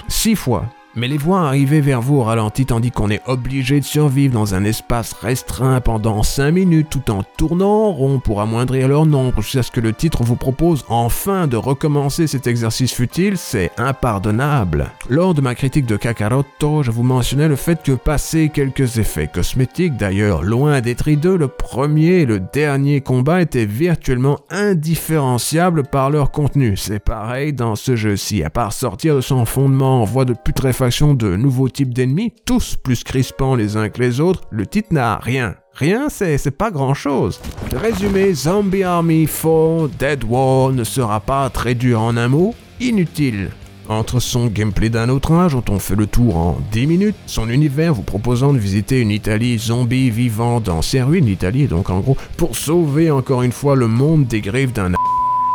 six 0.08 0.36
fois. 0.36 0.66
Mais 0.98 1.08
les 1.08 1.20
voir 1.20 1.44
arriver 1.44 1.80
vers 1.80 2.02
vous 2.02 2.16
au 2.16 2.24
ralenti 2.24 2.66
tandis 2.66 2.90
qu'on 2.90 3.12
est 3.12 3.22
obligé 3.28 3.80
de 3.80 3.86
survivre 3.86 4.34
dans 4.34 4.56
un 4.56 4.64
espace 4.64 5.14
restreint 5.14 5.80
pendant 5.80 6.24
5 6.24 6.50
minutes 6.50 6.88
tout 6.90 7.12
en 7.12 7.22
tournant 7.22 7.86
en 7.86 7.92
rond 7.92 8.20
pour 8.20 8.42
amoindrir 8.42 8.88
leur 8.88 9.06
nombre 9.06 9.44
jusqu'à 9.44 9.62
ce 9.62 9.70
que 9.70 9.80
le 9.80 9.94
titre 9.94 10.24
vous 10.24 10.36
propose 10.36 10.86
enfin 10.90 11.46
de 11.46 11.56
recommencer 11.56 12.26
cet 12.26 12.48
exercice 12.48 12.96
futile, 12.96 13.38
c'est 13.38 13.70
impardonnable. 13.78 14.90
Lors 15.08 15.36
de 15.36 15.42
ma 15.42 15.54
critique 15.54 15.86
de 15.86 15.98
Kakaroto, 15.98 16.82
je 16.82 16.90
vous 16.90 17.04
mentionnais 17.04 17.48
le 17.48 17.58
fait 17.58 17.84
que 17.84 17.92
passer 17.92 18.50
quelques 18.50 18.98
effets 18.98 19.30
cosmétiques, 19.32 19.98
d'ailleurs 19.98 20.42
loin 20.42 20.82
d'être 20.82 21.08
hideux, 21.10 21.38
le 21.38 21.48
premier 21.48 22.22
et 22.22 22.26
le 22.26 22.40
dernier 22.40 23.02
combat 23.02 23.44
étaient 23.44 23.68
virtuellement 23.68 24.40
indifférenciables 24.50 25.84
par 25.84 26.10
leur 26.10 26.32
contenu. 26.32 26.76
C'est 26.76 26.98
pareil 26.98 27.54
dans 27.54 27.76
ce 27.76 27.96
jeu-ci, 27.96 28.44
à 28.44 28.50
part 28.50 28.74
sortir 28.74 29.16
de 29.16 29.22
son 29.22 29.46
fondement 29.46 30.02
en 30.02 30.06
voie 30.06 30.26
de 30.26 30.34
putréfaction 30.34 30.87
de 30.88 31.36
nouveaux 31.36 31.68
types 31.68 31.94
d'ennemis, 31.94 32.32
tous 32.46 32.78
plus 32.82 33.04
crispants 33.04 33.56
les 33.56 33.76
uns 33.76 33.90
que 33.90 34.02
les 34.02 34.22
autres, 34.22 34.44
le 34.52 34.66
titre 34.66 34.94
n'a 34.94 35.18
rien. 35.18 35.56
Rien, 35.74 36.08
c'est 36.08 36.58
pas 36.58 36.72
grand 36.72 36.94
chose. 36.94 37.42
Résumé, 37.76 38.34
Zombie 38.34 38.84
Army 38.84 39.28
4 39.28 39.90
Dead 40.00 40.24
War 40.24 40.72
ne 40.72 40.86
sera 40.86 41.20
pas 41.20 41.50
très 41.50 41.76
dur 41.76 42.00
en 42.02 42.16
un 42.16 42.30
mot, 42.30 42.56
inutile. 42.80 43.50
Entre 43.90 44.22
son 44.22 44.48
gameplay 44.48 44.90
d'un 44.90 45.10
autre 45.10 45.34
âge, 45.34 45.54
dont 45.54 45.64
on 45.70 45.80
fait 45.80 45.96
le 45.96 46.08
tour 46.08 46.38
en 46.38 46.58
10 46.72 46.88
minutes, 46.88 47.16
son 47.26 47.50
univers 47.50 47.94
vous 47.94 48.04
proposant 48.04 48.54
de 48.54 48.58
visiter 48.58 49.02
une 49.02 49.12
Italie 49.12 49.58
zombie 49.58 50.10
vivant 50.10 50.62
dans 50.62 50.82
ses 50.82 51.02
ruines, 51.02 51.26
l'Italie 51.26 51.68
donc 51.68 51.90
en 51.90 52.00
gros, 52.00 52.18
pour 52.38 52.56
sauver 52.56 53.12
encore 53.12 53.44
une 53.44 53.52
fois 53.52 53.76
le 53.76 53.88
monde 53.88 54.26
des 54.26 54.40
griffes 54.40 54.74
d'un 54.74 54.94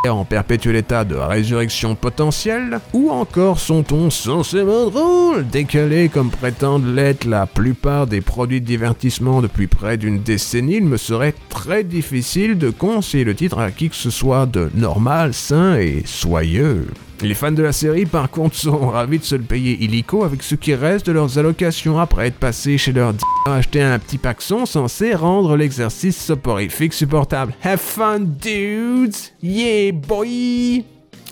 en 0.09 0.25
perpétuel 0.25 0.77
état 0.77 1.05
de 1.05 1.15
résurrection 1.15 1.95
potentielle, 1.95 2.81
ou 2.93 3.11
encore 3.11 3.59
sont-on 3.59 4.11
censément 4.11 4.91
drôle, 4.91 5.47
décalé 5.47 6.09
comme 6.09 6.31
prétendent 6.31 6.95
l'être 6.95 7.25
la 7.25 7.47
plupart 7.47 8.07
des 8.07 8.21
produits 8.21 8.61
de 8.61 8.67
divertissement 8.67 9.43
depuis 9.43 9.67
près 9.67 9.97
d'une 9.97 10.21
décennie, 10.21 10.77
il 10.77 10.85
me 10.85 10.97
serait 10.97 11.35
très 11.49 11.85
difficile 11.85 12.59
de 12.59 12.71
conseiller 12.71 13.25
le 13.25 13.35
titre 13.35 13.59
à 13.59 13.71
qui 13.71 13.91
que 13.91 13.97
ce 13.97 14.11
soit 14.11 14.47
de 14.47 14.71
normal, 14.75 15.35
sain 15.35 15.77
et 15.77 16.03
soyeux. 16.05 16.89
Les 17.23 17.35
fans 17.35 17.53
de 17.53 17.63
la 17.63 17.71
série, 17.71 18.05
par 18.05 18.29
contre, 18.31 18.57
sont 18.57 18.89
ravis 18.89 19.21
de 19.21 19.25
se 19.25 19.37
le 19.37 19.45
payer 19.45 19.79
illico 19.81 20.25
avec 20.25 20.43
ce 20.43 20.57
qui 20.57 20.75
reste 20.75 21.07
de 21.07 21.13
leurs 21.13 21.39
allocations 21.39 22.01
après 22.01 22.27
être 22.27 22.39
passés 22.39 22.79
chez 22.79 22.93
leur 22.93 23.13
d 23.13 23.21
acheter 23.47 23.81
un 23.81 23.99
petit 24.01 24.19
paxon 24.19 24.67
censé 24.67 25.15
rendre 25.15 25.57
l'exercice 25.57 26.17
soporifique 26.17 26.93
supportable. 26.93 27.55
Have 27.63 27.79
fun, 27.79 28.21
dudes! 28.21 29.15
Yeah, 29.41 29.93
boy! 29.93 30.85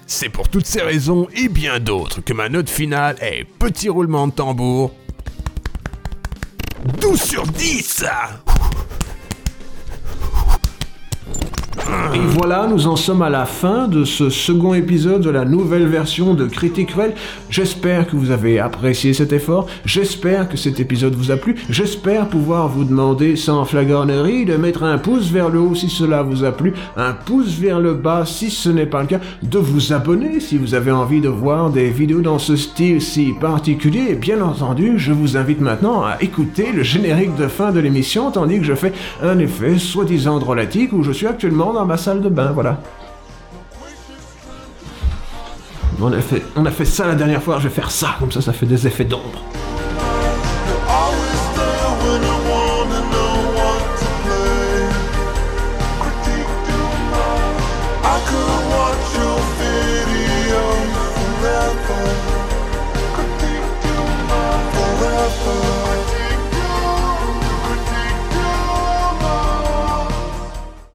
C'est 0.06 0.28
pour 0.28 0.48
toutes 0.48 0.66
ces 0.66 0.82
raisons 0.82 1.26
et 1.36 1.48
bien 1.48 1.80
d'autres 1.80 2.20
que 2.20 2.32
ma 2.34 2.48
note 2.48 2.70
finale 2.70 3.16
est 3.20 3.44
petit 3.58 3.88
roulement 3.88 4.28
de 4.28 4.32
tambour. 4.32 4.92
12 7.00 7.20
sur 7.20 7.46
10! 7.46 8.04
Et 12.14 12.18
voilà, 12.18 12.66
nous 12.68 12.86
en 12.86 12.96
sommes 12.96 13.22
à 13.22 13.30
la 13.30 13.46
fin 13.46 13.88
de 13.88 14.04
ce 14.04 14.30
second 14.30 14.74
épisode 14.74 15.22
de 15.22 15.30
la 15.30 15.44
nouvelle 15.44 15.86
version 15.86 16.34
de 16.34 16.46
Critique 16.46 16.90
Cruel. 16.90 17.14
J'espère 17.48 18.06
que 18.06 18.16
vous 18.16 18.30
avez 18.30 18.58
apprécié 18.58 19.12
cet 19.12 19.32
effort, 19.32 19.66
j'espère 19.84 20.48
que 20.48 20.56
cet 20.56 20.80
épisode 20.80 21.14
vous 21.14 21.30
a 21.30 21.36
plu, 21.36 21.56
j'espère 21.68 22.28
pouvoir 22.28 22.68
vous 22.68 22.84
demander 22.84 23.36
sans 23.36 23.64
flagornerie 23.64 24.44
de 24.44 24.56
mettre 24.56 24.82
un 24.82 24.98
pouce 24.98 25.30
vers 25.30 25.48
le 25.48 25.60
haut 25.60 25.74
si 25.74 25.88
cela 25.88 26.22
vous 26.22 26.44
a 26.44 26.52
plu, 26.52 26.74
un 26.96 27.12
pouce 27.12 27.58
vers 27.58 27.80
le 27.80 27.94
bas 27.94 28.24
si 28.26 28.50
ce 28.50 28.68
n'est 28.68 28.86
pas 28.86 29.02
le 29.02 29.08
cas, 29.08 29.20
de 29.42 29.58
vous 29.58 29.92
abonner 29.92 30.40
si 30.40 30.58
vous 30.58 30.74
avez 30.74 30.90
envie 30.90 31.20
de 31.20 31.28
voir 31.28 31.70
des 31.70 31.90
vidéos 31.90 32.20
dans 32.20 32.38
ce 32.38 32.56
style 32.56 33.00
si 33.00 33.32
particulier, 33.40 34.06
et 34.10 34.14
bien 34.14 34.40
entendu, 34.40 34.94
je 34.96 35.12
vous 35.12 35.36
invite 35.36 35.60
maintenant 35.60 36.02
à 36.02 36.18
écouter 36.20 36.72
le 36.72 36.82
générique 36.82 37.36
de 37.36 37.48
fin 37.48 37.72
de 37.72 37.80
l'émission 37.80 38.30
tandis 38.30 38.58
que 38.58 38.64
je 38.64 38.74
fais 38.74 38.92
un 39.22 39.38
effet 39.38 39.78
soi-disant 39.78 40.38
drôlatique 40.38 40.92
où 40.92 41.02
je 41.02 41.12
suis 41.12 41.26
actuellement 41.26 41.72
ma 41.84 41.96
salle 41.96 42.20
de 42.20 42.28
bain, 42.28 42.52
voilà. 42.52 42.78
On 46.02 46.12
a, 46.12 46.20
fait, 46.20 46.42
on 46.56 46.64
a 46.64 46.70
fait 46.70 46.86
ça 46.86 47.06
la 47.06 47.14
dernière 47.14 47.42
fois, 47.42 47.58
je 47.58 47.68
vais 47.68 47.74
faire 47.74 47.90
ça, 47.90 48.16
comme 48.18 48.32
ça 48.32 48.40
ça 48.40 48.54
fait 48.54 48.64
des 48.64 48.86
effets 48.86 49.04
d'ombre. 49.04 49.42